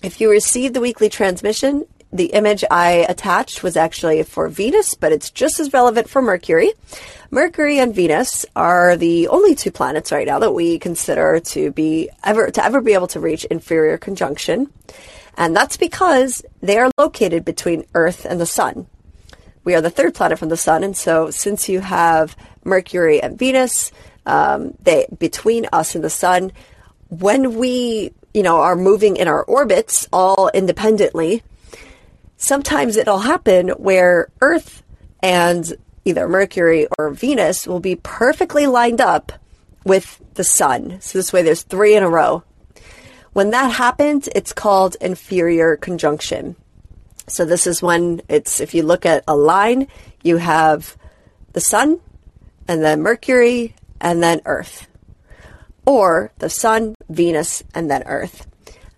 If 0.02 0.20
you 0.20 0.30
received 0.30 0.74
the 0.74 0.80
weekly 0.80 1.08
transmission, 1.08 1.84
the 2.12 2.26
image 2.26 2.64
I 2.70 3.06
attached 3.08 3.62
was 3.62 3.76
actually 3.76 4.22
for 4.24 4.48
Venus, 4.48 4.94
but 4.94 5.12
it's 5.12 5.30
just 5.30 5.58
as 5.60 5.72
relevant 5.72 6.10
for 6.10 6.20
Mercury. 6.20 6.72
Mercury 7.30 7.78
and 7.78 7.94
Venus 7.94 8.44
are 8.54 8.96
the 8.96 9.28
only 9.28 9.54
two 9.54 9.70
planets 9.70 10.12
right 10.12 10.26
now 10.26 10.38
that 10.38 10.52
we 10.52 10.78
consider 10.78 11.40
to 11.40 11.70
be 11.70 12.10
ever 12.22 12.50
to 12.50 12.62
ever 12.62 12.82
be 12.82 12.92
able 12.92 13.06
to 13.08 13.20
reach 13.20 13.46
inferior 13.46 13.96
conjunction. 13.96 14.70
And 15.38 15.56
that's 15.56 15.78
because 15.78 16.44
they 16.60 16.78
are 16.78 16.90
located 16.98 17.46
between 17.46 17.86
Earth 17.94 18.26
and 18.26 18.38
the 18.38 18.46
Sun. 18.46 18.86
We 19.64 19.74
are 19.74 19.80
the 19.80 19.88
third 19.88 20.14
planet 20.14 20.38
from 20.38 20.50
the 20.50 20.56
Sun, 20.58 20.84
and 20.84 20.94
so 20.94 21.30
since 21.30 21.68
you 21.68 21.80
have 21.80 22.36
Mercury 22.64 23.22
and 23.22 23.38
Venus, 23.38 23.90
um, 24.26 24.74
they 24.82 25.06
between 25.18 25.66
us 25.72 25.94
and 25.94 26.04
the 26.04 26.10
Sun, 26.10 26.52
when 27.12 27.58
we 27.58 28.10
you 28.32 28.42
know 28.42 28.60
are 28.60 28.76
moving 28.76 29.16
in 29.16 29.28
our 29.28 29.44
orbits 29.44 30.08
all 30.12 30.48
independently, 30.54 31.42
sometimes 32.38 32.96
it'll 32.96 33.18
happen 33.18 33.68
where 33.70 34.30
Earth 34.40 34.82
and 35.20 35.74
either 36.06 36.26
Mercury 36.26 36.88
or 36.98 37.10
Venus 37.10 37.66
will 37.66 37.80
be 37.80 37.96
perfectly 37.96 38.66
lined 38.66 39.00
up 39.00 39.32
with 39.84 40.20
the 40.34 40.44
sun. 40.44 41.00
So 41.00 41.18
this 41.18 41.32
way 41.32 41.42
there's 41.42 41.62
three 41.62 41.94
in 41.94 42.02
a 42.02 42.08
row. 42.08 42.44
When 43.32 43.50
that 43.50 43.72
happens, 43.72 44.28
it's 44.34 44.52
called 44.52 44.96
inferior 45.00 45.76
conjunction. 45.76 46.56
So 47.28 47.44
this 47.44 47.66
is 47.66 47.82
when 47.82 48.22
it's, 48.28 48.60
if 48.60 48.74
you 48.74 48.82
look 48.82 49.06
at 49.06 49.24
a 49.28 49.36
line, 49.36 49.88
you 50.22 50.38
have 50.38 50.96
the 51.52 51.60
sun 51.60 52.00
and 52.66 52.82
then 52.82 53.02
Mercury 53.02 53.74
and 54.00 54.22
then 54.22 54.40
Earth. 54.44 54.88
Or 55.86 56.32
the 56.38 56.48
sun, 56.48 56.94
Venus, 57.08 57.62
and 57.74 57.90
then 57.90 58.02
Earth. 58.04 58.46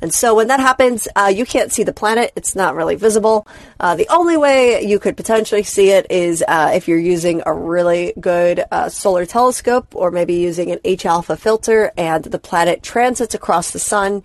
And 0.05 0.13
so 0.13 0.35
when 0.35 0.49
that 0.49 0.61
happens, 0.61 1.09
uh, 1.17 1.33
you 1.35 1.47
can't 1.47 1.73
see 1.73 1.83
the 1.83 1.93
planet. 1.95 2.31
It's 2.37 2.55
not 2.55 2.75
really 2.75 2.95
visible. 2.95 3.47
Uh, 3.81 3.97
the 3.97 4.07
only 4.11 4.37
way 4.37 4.85
you 4.85 4.99
could 4.99 5.17
potentially 5.17 5.63
see 5.63 5.93
it 5.93 6.09
is 6.11 6.45
uh, 6.47 6.73
if 6.75 6.89
you're 6.89 6.99
using 6.99 7.43
a 7.47 7.55
really 7.55 8.13
good 8.21 8.63
uh, 8.71 8.91
solar 8.91 9.25
telescope 9.25 9.95
or 9.95 10.11
maybe 10.11 10.35
using 10.35 10.71
an 10.71 10.81
H 10.85 11.07
alpha 11.07 11.39
filter 11.39 11.91
and 11.97 12.23
the 12.23 12.39
planet 12.39 12.83
transits 12.83 13.35
across 13.35 13.71
the 13.71 13.79
sun 13.79 14.23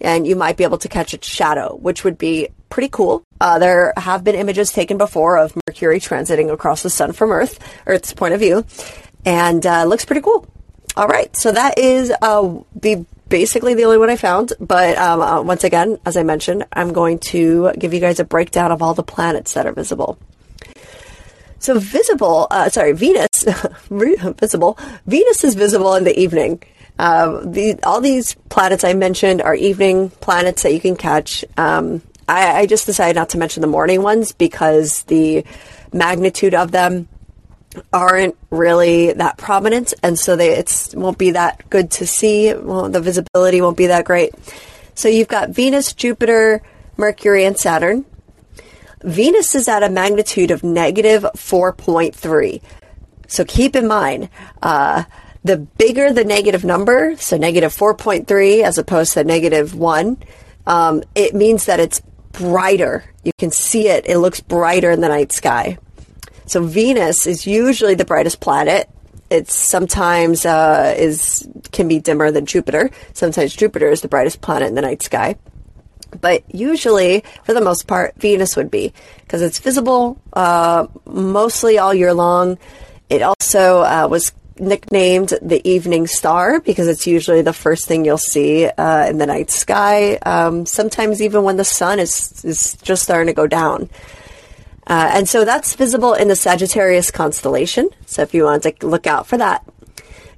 and 0.00 0.26
you 0.26 0.34
might 0.34 0.56
be 0.56 0.64
able 0.64 0.78
to 0.78 0.88
catch 0.88 1.12
its 1.12 1.28
shadow, 1.28 1.76
which 1.76 2.04
would 2.04 2.16
be 2.16 2.48
pretty 2.70 2.88
cool. 2.88 3.22
Uh, 3.40 3.58
there 3.58 3.92
have 3.96 4.24
been 4.24 4.34
images 4.34 4.72
taken 4.72 4.96
before 4.96 5.36
of 5.36 5.54
Mercury 5.66 6.00
transiting 6.00 6.50
across 6.50 6.82
the 6.82 6.88
sun 6.90 7.12
from 7.12 7.32
Earth, 7.32 7.58
Earth's 7.86 8.14
point 8.14 8.32
of 8.32 8.40
view, 8.40 8.64
and 9.26 9.66
uh, 9.66 9.84
looks 9.84 10.06
pretty 10.06 10.22
cool. 10.22 10.46
All 10.98 11.06
right, 11.06 11.34
so 11.36 11.52
that 11.52 11.78
is 11.78 12.12
uh, 12.20 12.58
the 12.74 13.06
basically 13.28 13.74
the 13.74 13.84
only 13.84 13.98
one 13.98 14.10
I 14.10 14.16
found. 14.16 14.52
But 14.58 14.98
um, 14.98 15.20
uh, 15.20 15.40
once 15.42 15.62
again, 15.62 15.96
as 16.04 16.16
I 16.16 16.24
mentioned, 16.24 16.66
I'm 16.72 16.92
going 16.92 17.20
to 17.30 17.70
give 17.78 17.94
you 17.94 18.00
guys 18.00 18.18
a 18.18 18.24
breakdown 18.24 18.72
of 18.72 18.82
all 18.82 18.94
the 18.94 19.04
planets 19.04 19.54
that 19.54 19.64
are 19.64 19.70
visible. 19.70 20.18
So 21.60 21.78
visible, 21.78 22.48
uh, 22.50 22.68
sorry, 22.70 22.94
Venus, 22.94 23.44
visible. 23.88 24.76
Venus 25.06 25.44
is 25.44 25.54
visible 25.54 25.94
in 25.94 26.02
the 26.02 26.18
evening. 26.18 26.64
Um, 26.98 27.52
the, 27.52 27.78
all 27.84 28.00
these 28.00 28.34
planets 28.48 28.82
I 28.82 28.94
mentioned 28.94 29.40
are 29.40 29.54
evening 29.54 30.10
planets 30.10 30.64
that 30.64 30.74
you 30.74 30.80
can 30.80 30.96
catch. 30.96 31.44
Um, 31.56 32.02
I, 32.28 32.62
I 32.62 32.66
just 32.66 32.86
decided 32.86 33.14
not 33.14 33.28
to 33.30 33.38
mention 33.38 33.60
the 33.60 33.68
morning 33.68 34.02
ones 34.02 34.32
because 34.32 35.04
the 35.04 35.44
magnitude 35.92 36.54
of 36.54 36.72
them 36.72 37.06
aren't 37.92 38.36
really 38.50 39.12
that 39.12 39.38
prominent, 39.38 39.94
and 40.02 40.18
so 40.18 40.36
they 40.36 40.50
it 40.50 40.94
won't 40.94 41.18
be 41.18 41.32
that 41.32 41.68
good 41.70 41.90
to 41.92 42.06
see. 42.06 42.52
Well, 42.54 42.88
the 42.88 43.00
visibility 43.00 43.60
won't 43.60 43.76
be 43.76 43.86
that 43.86 44.04
great. 44.04 44.34
So 44.94 45.08
you've 45.08 45.28
got 45.28 45.50
Venus, 45.50 45.92
Jupiter, 45.92 46.62
Mercury, 46.96 47.44
and 47.44 47.56
Saturn. 47.56 48.04
Venus 49.02 49.54
is 49.54 49.68
at 49.68 49.82
a 49.82 49.88
magnitude 49.88 50.50
of 50.50 50.64
negative 50.64 51.22
4.3. 51.22 52.60
So 53.28 53.44
keep 53.44 53.76
in 53.76 53.86
mind, 53.86 54.28
uh, 54.62 55.04
the 55.44 55.56
bigger 55.56 56.12
the 56.12 56.24
negative 56.24 56.64
number, 56.64 57.14
so 57.16 57.36
negative 57.36 57.72
4.3 57.72 58.62
as 58.62 58.78
opposed 58.78 59.12
to 59.12 59.24
negative 59.24 59.74
1, 59.74 60.18
um, 60.66 61.02
it 61.14 61.34
means 61.34 61.66
that 61.66 61.78
it's 61.78 62.00
brighter. 62.32 63.04
You 63.22 63.32
can 63.38 63.50
see 63.50 63.88
it, 63.88 64.06
it 64.08 64.18
looks 64.18 64.40
brighter 64.40 64.90
in 64.90 65.00
the 65.00 65.08
night 65.08 65.32
sky. 65.32 65.78
So 66.48 66.64
Venus 66.64 67.26
is 67.26 67.46
usually 67.46 67.94
the 67.94 68.04
brightest 68.04 68.40
planet. 68.40 68.88
It's 69.30 69.54
sometimes 69.54 70.46
uh, 70.46 70.94
is 70.96 71.46
can 71.70 71.86
be 71.86 71.98
dimmer 71.98 72.30
than 72.30 72.46
Jupiter. 72.46 72.90
Sometimes 73.12 73.54
Jupiter 73.54 73.90
is 73.90 74.00
the 74.00 74.08
brightest 74.08 74.40
planet 74.40 74.68
in 74.68 74.74
the 74.74 74.80
night 74.80 75.02
sky. 75.02 75.36
But 76.18 76.42
usually, 76.54 77.22
for 77.44 77.52
the 77.52 77.60
most 77.60 77.86
part, 77.86 78.14
Venus 78.16 78.56
would 78.56 78.70
be 78.70 78.94
because 79.20 79.42
it's 79.42 79.58
visible 79.58 80.18
uh, 80.32 80.86
mostly 81.04 81.76
all 81.76 81.92
year 81.92 82.14
long. 82.14 82.56
It 83.10 83.20
also 83.20 83.80
uh, 83.82 84.08
was 84.10 84.32
nicknamed 84.58 85.34
the 85.42 85.66
evening 85.68 86.06
star 86.06 86.60
because 86.60 86.88
it's 86.88 87.06
usually 87.06 87.42
the 87.42 87.52
first 87.52 87.86
thing 87.86 88.04
you'll 88.04 88.18
see 88.18 88.66
uh, 88.66 89.06
in 89.06 89.18
the 89.18 89.26
night 89.26 89.50
sky. 89.50 90.16
Um, 90.16 90.64
sometimes 90.64 91.20
even 91.20 91.42
when 91.42 91.58
the 91.58 91.64
sun 91.64 91.98
is 91.98 92.42
is 92.44 92.76
just 92.82 93.02
starting 93.02 93.26
to 93.26 93.34
go 93.34 93.46
down. 93.46 93.90
Uh, 94.88 95.10
and 95.12 95.28
so 95.28 95.44
that's 95.44 95.74
visible 95.74 96.14
in 96.14 96.28
the 96.28 96.36
Sagittarius 96.36 97.10
constellation. 97.10 97.90
So 98.06 98.22
if 98.22 98.32
you 98.32 98.44
want 98.44 98.62
to 98.62 98.74
look 98.86 99.06
out 99.06 99.26
for 99.26 99.36
that. 99.36 99.64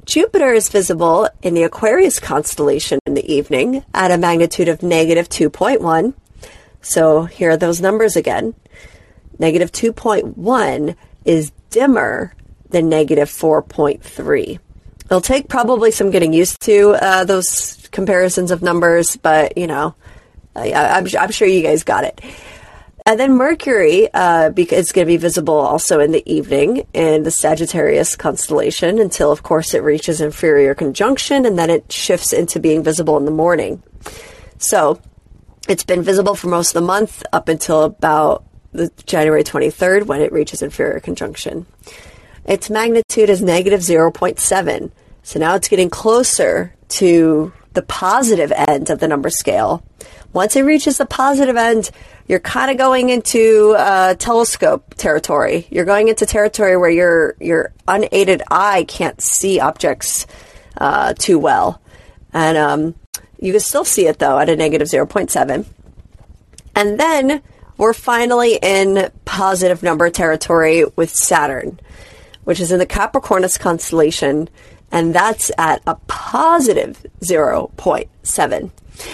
Jupiter 0.06 0.52
is 0.52 0.68
visible 0.68 1.28
in 1.40 1.54
the 1.54 1.62
Aquarius 1.62 2.18
constellation 2.18 2.98
in 3.06 3.14
the 3.14 3.32
evening 3.32 3.84
at 3.94 4.10
a 4.10 4.18
magnitude 4.18 4.66
of 4.66 4.82
negative 4.82 5.28
2.1. 5.28 6.14
So 6.82 7.24
here 7.24 7.50
are 7.50 7.56
those 7.56 7.80
numbers 7.80 8.16
again. 8.16 8.54
Negative 9.38 9.70
2.1 9.70 10.96
is 11.24 11.52
dimmer 11.70 12.34
than 12.70 12.88
negative 12.88 13.28
4.3. 13.28 14.58
It'll 15.04 15.20
take 15.20 15.48
probably 15.48 15.90
some 15.90 16.10
getting 16.10 16.32
used 16.32 16.60
to 16.62 16.96
uh, 17.00 17.24
those 17.24 17.88
comparisons 17.92 18.50
of 18.50 18.62
numbers, 18.62 19.16
but 19.16 19.56
you 19.56 19.66
know, 19.66 19.94
I, 20.56 20.72
I'm, 20.72 21.06
I'm 21.18 21.30
sure 21.30 21.46
you 21.46 21.62
guys 21.62 21.84
got 21.84 22.04
it. 22.04 22.20
And 23.06 23.18
then 23.18 23.34
Mercury, 23.34 24.08
uh, 24.12 24.52
it's 24.56 24.92
going 24.92 25.06
to 25.06 25.10
be 25.10 25.16
visible 25.16 25.56
also 25.56 26.00
in 26.00 26.12
the 26.12 26.22
evening 26.30 26.86
in 26.92 27.22
the 27.22 27.30
Sagittarius 27.30 28.14
constellation 28.14 28.98
until, 28.98 29.32
of 29.32 29.42
course, 29.42 29.74
it 29.74 29.82
reaches 29.82 30.20
inferior 30.20 30.74
conjunction 30.74 31.46
and 31.46 31.58
then 31.58 31.70
it 31.70 31.90
shifts 31.90 32.32
into 32.32 32.60
being 32.60 32.82
visible 32.82 33.16
in 33.16 33.24
the 33.24 33.30
morning. 33.30 33.82
So 34.58 35.00
it's 35.68 35.84
been 35.84 36.02
visible 36.02 36.34
for 36.34 36.48
most 36.48 36.70
of 36.70 36.74
the 36.74 36.86
month 36.86 37.22
up 37.32 37.48
until 37.48 37.84
about 37.84 38.44
the 38.72 38.90
January 39.06 39.42
23rd 39.42 40.06
when 40.06 40.20
it 40.20 40.32
reaches 40.32 40.62
inferior 40.62 41.00
conjunction. 41.00 41.66
Its 42.44 42.70
magnitude 42.70 43.30
is 43.30 43.42
negative 43.42 43.80
0.7. 43.80 44.90
So 45.22 45.38
now 45.38 45.54
it's 45.54 45.68
getting 45.68 45.90
closer 45.90 46.74
to 46.88 47.52
the 47.72 47.82
positive 47.82 48.52
end 48.52 48.90
of 48.90 48.98
the 48.98 49.08
number 49.08 49.30
scale. 49.30 49.84
Once 50.32 50.54
it 50.54 50.62
reaches 50.62 50.98
the 50.98 51.06
positive 51.06 51.56
end, 51.56 51.90
you're 52.28 52.38
kind 52.38 52.70
of 52.70 52.76
going 52.76 53.10
into 53.10 53.74
uh, 53.76 54.14
telescope 54.14 54.94
territory. 54.94 55.66
You're 55.70 55.84
going 55.84 56.08
into 56.08 56.24
territory 56.24 56.76
where 56.76 56.90
your 56.90 57.34
your 57.40 57.72
unaided 57.88 58.42
eye 58.50 58.84
can't 58.84 59.20
see 59.20 59.58
objects 59.58 60.26
uh, 60.78 61.14
too 61.14 61.38
well, 61.38 61.80
and 62.32 62.56
um, 62.56 62.94
you 63.40 63.52
can 63.52 63.60
still 63.60 63.84
see 63.84 64.06
it 64.06 64.20
though 64.20 64.38
at 64.38 64.48
a 64.48 64.54
negative 64.54 64.86
zero 64.86 65.06
point 65.06 65.30
seven. 65.30 65.66
And 66.76 67.00
then 67.00 67.42
we're 67.76 67.92
finally 67.92 68.58
in 68.62 69.10
positive 69.24 69.82
number 69.82 70.10
territory 70.10 70.84
with 70.94 71.10
Saturn, 71.10 71.80
which 72.44 72.60
is 72.60 72.70
in 72.70 72.78
the 72.78 72.86
Capricornus 72.86 73.58
constellation, 73.58 74.48
and 74.92 75.12
that's 75.12 75.50
at 75.58 75.82
a 75.88 75.96
positive 76.06 77.04
zero 77.24 77.72
point 77.76 78.08
seven. 78.22 78.70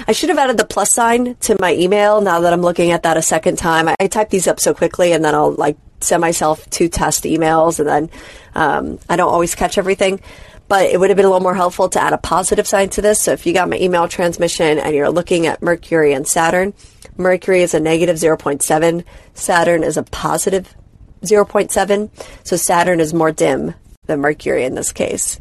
I 0.06 0.12
should 0.12 0.28
have 0.28 0.38
added 0.38 0.58
the 0.58 0.64
plus 0.64 0.92
sign 0.92 1.36
to 1.36 1.56
my 1.60 1.74
email 1.74 2.20
now 2.20 2.40
that 2.40 2.52
I'm 2.52 2.62
looking 2.62 2.90
at 2.90 3.02
that 3.04 3.16
a 3.16 3.22
second 3.22 3.56
time. 3.58 3.88
I, 3.88 3.96
I 4.00 4.06
type 4.06 4.30
these 4.30 4.46
up 4.46 4.60
so 4.60 4.74
quickly 4.74 5.12
and 5.12 5.24
then 5.24 5.34
I'll 5.34 5.52
like 5.52 5.76
send 6.00 6.20
myself 6.20 6.68
two 6.70 6.88
test 6.88 7.24
emails 7.24 7.78
and 7.78 7.88
then 7.88 8.10
um, 8.54 8.98
I 9.08 9.16
don't 9.16 9.32
always 9.32 9.54
catch 9.54 9.78
everything. 9.78 10.20
But 10.68 10.90
it 10.90 10.98
would 10.98 11.10
have 11.10 11.16
been 11.16 11.26
a 11.26 11.28
little 11.28 11.42
more 11.42 11.54
helpful 11.54 11.88
to 11.90 12.02
add 12.02 12.12
a 12.12 12.18
positive 12.18 12.66
sign 12.66 12.88
to 12.90 13.02
this. 13.02 13.22
So 13.22 13.32
if 13.32 13.46
you 13.46 13.52
got 13.52 13.68
my 13.68 13.78
email 13.78 14.08
transmission 14.08 14.78
and 14.78 14.94
you're 14.94 15.10
looking 15.10 15.46
at 15.46 15.62
Mercury 15.62 16.12
and 16.12 16.26
Saturn, 16.26 16.74
Mercury 17.16 17.62
is 17.62 17.72
a 17.72 17.80
negative 17.80 18.16
0.7, 18.16 19.04
Saturn 19.34 19.84
is 19.84 19.96
a 19.96 20.02
positive 20.02 20.74
0.7. 21.22 22.10
So 22.44 22.56
Saturn 22.56 23.00
is 23.00 23.14
more 23.14 23.32
dim 23.32 23.74
than 24.06 24.20
Mercury 24.20 24.64
in 24.64 24.74
this 24.74 24.92
case. 24.92 25.40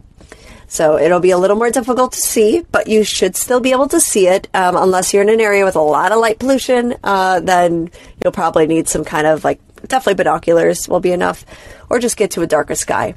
So 0.75 0.99
it'll 0.99 1.21
be 1.21 1.31
a 1.31 1.37
little 1.37 1.55
more 1.55 1.71
difficult 1.71 2.11
to 2.11 2.19
see, 2.19 2.65
but 2.69 2.87
you 2.87 3.05
should 3.05 3.37
still 3.37 3.61
be 3.61 3.71
able 3.71 3.87
to 3.87 4.01
see 4.01 4.27
it 4.27 4.49
um, 4.53 4.75
unless 4.75 5.13
you're 5.13 5.23
in 5.23 5.29
an 5.29 5.39
area 5.39 5.63
with 5.63 5.77
a 5.77 5.81
lot 5.81 6.11
of 6.11 6.19
light 6.19 6.37
pollution. 6.37 6.95
Uh, 7.01 7.39
then 7.39 7.89
you'll 8.21 8.33
probably 8.33 8.67
need 8.67 8.89
some 8.89 9.05
kind 9.05 9.25
of 9.25 9.45
like 9.45 9.61
definitely 9.87 10.15
binoculars 10.15 10.89
will 10.89 10.99
be 10.99 11.13
enough, 11.13 11.45
or 11.89 11.99
just 11.99 12.17
get 12.17 12.31
to 12.31 12.41
a 12.41 12.47
darker 12.47 12.75
sky. 12.75 13.15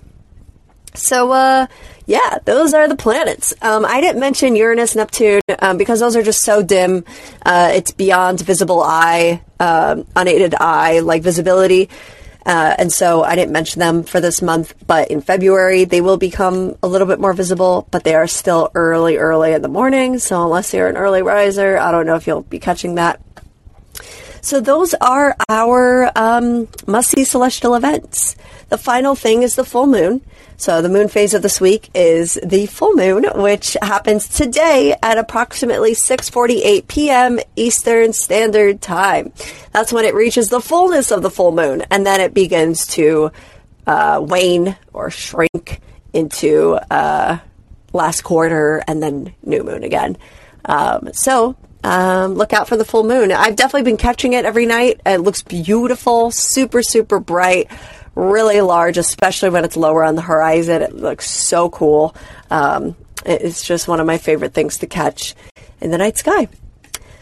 So, 0.94 1.32
uh, 1.32 1.66
yeah, 2.06 2.38
those 2.44 2.74
are 2.74 2.86
the 2.86 2.94
planets. 2.94 3.52
Um, 3.60 3.84
I 3.84 4.00
didn't 4.00 4.20
mention 4.20 4.54
Uranus, 4.54 4.92
and 4.92 5.00
Neptune, 5.00 5.42
um, 5.58 5.78
because 5.78 5.98
those 5.98 6.14
are 6.14 6.22
just 6.22 6.42
so 6.42 6.62
dim. 6.62 7.04
Uh, 7.44 7.72
it's 7.74 7.90
beyond 7.90 8.40
visible 8.40 8.80
eye, 8.80 9.42
uh, 9.58 10.04
unaided 10.14 10.54
eye, 10.54 11.00
like 11.00 11.24
visibility. 11.24 11.90
Uh, 12.48 12.74
and 12.78 12.90
so 12.90 13.22
I 13.22 13.36
didn't 13.36 13.52
mention 13.52 13.78
them 13.78 14.04
for 14.04 14.20
this 14.20 14.40
month, 14.40 14.74
but 14.86 15.10
in 15.10 15.20
February 15.20 15.84
they 15.84 16.00
will 16.00 16.16
become 16.16 16.78
a 16.82 16.88
little 16.88 17.06
bit 17.06 17.20
more 17.20 17.34
visible, 17.34 17.86
but 17.90 18.04
they 18.04 18.14
are 18.14 18.26
still 18.26 18.70
early, 18.74 19.18
early 19.18 19.52
in 19.52 19.60
the 19.60 19.68
morning. 19.68 20.18
So 20.18 20.42
unless 20.42 20.72
you're 20.72 20.88
an 20.88 20.96
early 20.96 21.20
riser, 21.20 21.76
I 21.76 21.92
don't 21.92 22.06
know 22.06 22.14
if 22.14 22.26
you'll 22.26 22.40
be 22.40 22.58
catching 22.58 22.94
that. 22.94 23.20
So 24.40 24.60
those 24.60 24.94
are 24.94 25.36
our 25.48 26.10
um, 26.16 26.68
must 26.86 27.10
see 27.10 27.24
celestial 27.24 27.74
events. 27.74 28.36
The 28.68 28.78
final 28.78 29.14
thing 29.14 29.42
is 29.42 29.56
the 29.56 29.64
full 29.64 29.86
moon. 29.86 30.22
So 30.56 30.82
the 30.82 30.88
moon 30.88 31.08
phase 31.08 31.34
of 31.34 31.42
this 31.42 31.60
week 31.60 31.88
is 31.94 32.38
the 32.44 32.66
full 32.66 32.94
moon, 32.94 33.26
which 33.36 33.76
happens 33.80 34.28
today 34.28 34.96
at 35.02 35.16
approximately 35.16 35.94
6:48 35.94 36.88
p.m. 36.88 37.38
Eastern 37.54 38.12
Standard 38.12 38.80
Time. 38.80 39.32
That's 39.72 39.92
when 39.92 40.04
it 40.04 40.14
reaches 40.14 40.48
the 40.48 40.60
fullness 40.60 41.12
of 41.12 41.22
the 41.22 41.30
full 41.30 41.52
moon, 41.52 41.84
and 41.90 42.04
then 42.04 42.20
it 42.20 42.34
begins 42.34 42.86
to 42.88 43.30
uh, 43.86 44.20
wane 44.20 44.76
or 44.92 45.10
shrink 45.10 45.80
into 46.12 46.74
uh, 46.90 47.38
last 47.92 48.22
quarter, 48.22 48.82
and 48.88 49.00
then 49.00 49.34
new 49.44 49.62
moon 49.62 49.84
again. 49.84 50.16
Um, 50.64 51.10
so 51.12 51.56
um, 51.84 52.34
look 52.34 52.52
out 52.52 52.68
for 52.68 52.76
the 52.76 52.84
full 52.84 53.04
moon. 53.04 53.32
I've 53.32 53.56
definitely 53.56 53.90
been 53.90 53.96
catching 53.96 54.32
it 54.32 54.44
every 54.44 54.66
night. 54.66 55.00
It 55.06 55.18
looks 55.18 55.42
beautiful, 55.42 56.30
super, 56.30 56.82
super 56.82 57.20
bright 57.20 57.70
really 58.18 58.60
large, 58.60 58.98
especially 58.98 59.50
when 59.50 59.64
it's 59.64 59.76
lower 59.76 60.02
on 60.02 60.16
the 60.16 60.22
horizon. 60.22 60.82
It 60.82 60.94
looks 60.94 61.30
so 61.30 61.70
cool. 61.70 62.14
Um, 62.50 62.96
it's 63.24 63.64
just 63.64 63.86
one 63.86 64.00
of 64.00 64.06
my 64.06 64.18
favorite 64.18 64.52
things 64.52 64.78
to 64.78 64.86
catch 64.86 65.34
in 65.80 65.90
the 65.90 65.98
night 65.98 66.18
sky. 66.18 66.48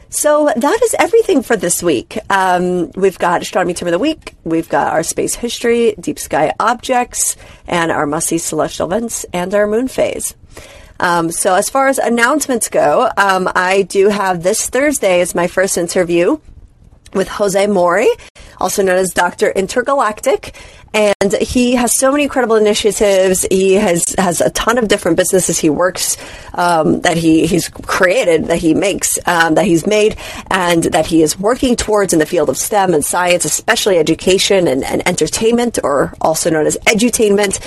So 0.09 0.51
that 0.57 0.83
is 0.83 0.95
everything 0.99 1.43
for 1.43 1.57
this 1.57 1.83
week. 1.83 2.19
Um, 2.31 2.91
we've 2.93 3.19
got 3.19 3.43
astronomy 3.43 3.75
term 3.75 3.89
of 3.89 3.93
the 3.93 3.99
week. 3.99 4.35
We've 4.45 4.69
got 4.69 4.93
our 4.93 5.03
space 5.03 5.35
history, 5.35 5.95
deep 6.01 6.19
sky 6.19 6.55
objects, 6.59 7.37
and 7.67 7.93
our 7.93 8.07
must 8.07 8.29
see 8.29 8.39
celestial 8.39 8.87
events 8.87 9.27
and 9.33 9.53
our 9.53 9.67
moon 9.67 9.89
phase. 9.89 10.35
Um, 10.99 11.31
so 11.31 11.55
as 11.55 11.69
far 11.69 11.89
as 11.89 11.99
announcements 11.99 12.69
go, 12.69 13.11
um, 13.17 13.51
I 13.55 13.83
do 13.83 14.09
have 14.09 14.43
this 14.43 14.69
Thursday 14.69 15.21
as 15.21 15.35
my 15.35 15.47
first 15.47 15.77
interview 15.77 16.39
with 17.17 17.29
Jose 17.29 17.67
Mori, 17.67 18.09
also 18.59 18.83
known 18.83 18.99
as 18.99 19.11
Dr. 19.11 19.51
Intergalactic. 19.51 20.55
And 20.95 21.33
he 21.43 21.75
has 21.75 21.99
so 21.99 22.11
many 22.11 22.23
incredible 22.23 22.57
initiatives. 22.57 23.47
He 23.51 23.75
has 23.75 24.15
has 24.17 24.41
a 24.41 24.49
ton 24.51 24.79
of 24.79 24.89
different 24.89 25.19
businesses 25.19 25.59
he 25.59 25.69
works 25.69 26.17
um, 26.55 27.03
that 27.03 27.19
he 27.19 27.47
he's 27.47 27.69
created, 27.69 28.47
that 28.47 28.59
he 28.59 28.73
makes, 28.73 29.19
um, 29.27 29.57
that 29.57 29.67
he's 29.67 29.87
made, 29.87 30.17
and 30.51 30.85
that 30.85 31.07
he 31.07 31.21
is 31.21 31.39
working 31.39 31.77
towards 31.77 32.15
in 32.15 32.19
the 32.19 32.25
field 32.25 32.49
of 32.49 32.57
STEM 32.57 32.95
and 32.95 33.05
science, 33.05 33.45
especially 33.45 33.99
education 33.99 34.67
and, 34.69 34.85
and 34.85 35.07
entertainment, 35.07 35.79
or 35.85 36.15
also 36.23 36.49
known 36.49 36.67
as 36.67 36.79
edutainment. 36.87 37.61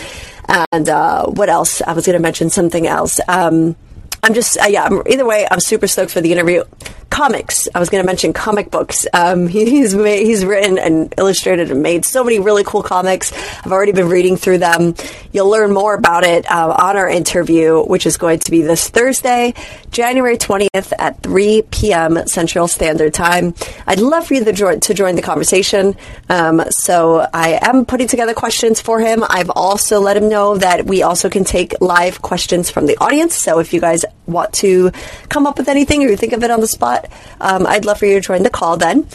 And 0.71 0.89
uh, 0.89 1.27
what 1.27 1.49
else? 1.49 1.83
I 1.83 1.93
was 1.93 2.07
going 2.07 2.17
to 2.17 2.21
mention 2.21 2.49
something 2.49 2.87
else. 2.87 3.19
Um, 3.27 3.75
I'm 4.23 4.33
just, 4.33 4.57
uh, 4.57 4.65
yeah, 4.67 4.85
I'm, 4.85 5.03
either 5.07 5.25
way, 5.25 5.47
I'm 5.49 5.59
super 5.59 5.87
stoked 5.87 6.11
for 6.11 6.21
the 6.21 6.31
interview. 6.31 6.63
Comics. 7.09 7.67
I 7.73 7.79
was 7.79 7.89
going 7.89 8.03
to 8.03 8.05
mention 8.05 8.33
comic 8.33 8.71
books. 8.71 9.07
Um, 9.13 9.47
he's 9.69 9.95
made, 9.95 10.25
he's 10.25 10.45
written 10.45 10.77
and 10.77 11.13
illustrated 11.17 11.71
and 11.71 11.81
made 11.81 12.05
so 12.05 12.23
many 12.23 12.39
really 12.39 12.63
cool 12.63 12.83
comics. 12.83 13.31
I've 13.33 13.71
already 13.71 13.91
been 13.91 14.09
reading 14.09 14.37
through 14.37 14.59
them. 14.59 14.95
You'll 15.31 15.49
learn 15.49 15.73
more 15.73 15.93
about 15.93 16.23
it 16.23 16.49
uh, 16.49 16.75
on 16.79 16.97
our 16.97 17.09
interview, 17.09 17.83
which 17.83 18.05
is 18.05 18.17
going 18.17 18.39
to 18.39 18.51
be 18.51 18.61
this 18.61 18.89
Thursday, 18.89 19.53
January 19.91 20.37
20th 20.37 20.93
at 20.97 21.21
3 21.21 21.63
p.m. 21.71 22.27
Central 22.27 22.67
Standard 22.67 23.13
Time. 23.13 23.53
I'd 23.85 23.99
love 23.99 24.27
for 24.27 24.33
you 24.35 24.43
to 24.43 24.53
join, 24.53 24.79
to 24.81 24.93
join 24.93 25.15
the 25.15 25.21
conversation. 25.21 25.95
Um, 26.29 26.63
so 26.69 27.27
I 27.33 27.59
am 27.61 27.85
putting 27.85 28.07
together 28.07 28.33
questions 28.33 28.81
for 28.81 28.99
him. 28.99 29.23
I've 29.27 29.49
also 29.51 29.99
let 29.99 30.17
him 30.17 30.29
know 30.29 30.57
that 30.57 30.85
we 30.85 31.03
also 31.03 31.29
can 31.29 31.43
take 31.43 31.79
live 31.81 32.21
questions 32.21 32.69
from 32.69 32.85
the 32.85 32.97
audience. 32.97 33.35
So 33.35 33.59
if 33.59 33.73
you 33.73 33.81
guys 33.81 34.05
want 34.29 34.53
to 34.53 34.91
come 35.29 35.45
up 35.45 35.57
with 35.57 35.69
anything 35.69 36.03
or 36.03 36.07
you 36.07 36.17
think 36.17 36.33
of 36.33 36.43
it 36.43 36.51
on 36.51 36.61
the 36.61 36.67
spot, 36.67 37.09
um, 37.41 37.65
I'd 37.67 37.85
love 37.85 37.99
for 37.99 38.05
you 38.05 38.15
to 38.15 38.21
join 38.21 38.43
the 38.43 38.49
call 38.49 38.77
then. 38.77 39.07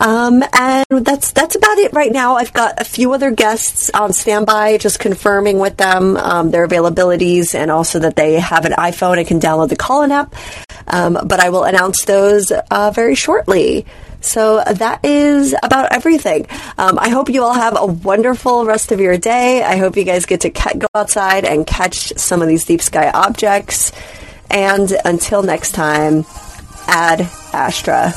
Um, 0.00 0.42
and 0.52 0.84
that's 0.90 1.32
that's 1.32 1.54
about 1.54 1.78
it 1.78 1.92
right 1.92 2.12
now. 2.12 2.36
I've 2.36 2.52
got 2.52 2.80
a 2.80 2.84
few 2.84 3.12
other 3.12 3.30
guests 3.30 3.90
on 3.90 4.12
standby, 4.12 4.78
just 4.78 4.98
confirming 4.98 5.58
with 5.58 5.76
them 5.76 6.16
um, 6.16 6.50
their 6.50 6.66
availabilities 6.66 7.54
and 7.54 7.70
also 7.70 7.98
that 8.00 8.16
they 8.16 8.34
have 8.34 8.64
an 8.64 8.72
iPhone 8.72 9.18
and 9.18 9.26
can 9.26 9.40
download 9.40 9.68
the 9.68 9.76
Callin 9.76 10.10
app. 10.10 10.34
Um, 10.86 11.18
but 11.26 11.40
I 11.40 11.50
will 11.50 11.64
announce 11.64 12.04
those 12.04 12.50
uh, 12.50 12.90
very 12.90 13.14
shortly. 13.14 13.86
So 14.20 14.64
that 14.64 15.04
is 15.04 15.54
about 15.62 15.92
everything. 15.92 16.46
Um, 16.78 16.98
I 16.98 17.10
hope 17.10 17.28
you 17.28 17.42
all 17.44 17.52
have 17.52 17.76
a 17.76 17.84
wonderful 17.86 18.64
rest 18.64 18.90
of 18.90 18.98
your 18.98 19.18
day. 19.18 19.62
I 19.62 19.76
hope 19.76 19.96
you 19.96 20.04
guys 20.04 20.24
get 20.24 20.40
to 20.42 20.50
ca- 20.50 20.78
go 20.78 20.86
outside 20.94 21.44
and 21.44 21.66
catch 21.66 22.14
some 22.16 22.40
of 22.40 22.48
these 22.48 22.64
deep 22.64 22.80
sky 22.80 23.10
objects. 23.10 23.92
And 24.54 24.96
until 25.04 25.42
next 25.42 25.72
time, 25.72 26.24
ad 26.86 27.28
astra. 27.52 28.14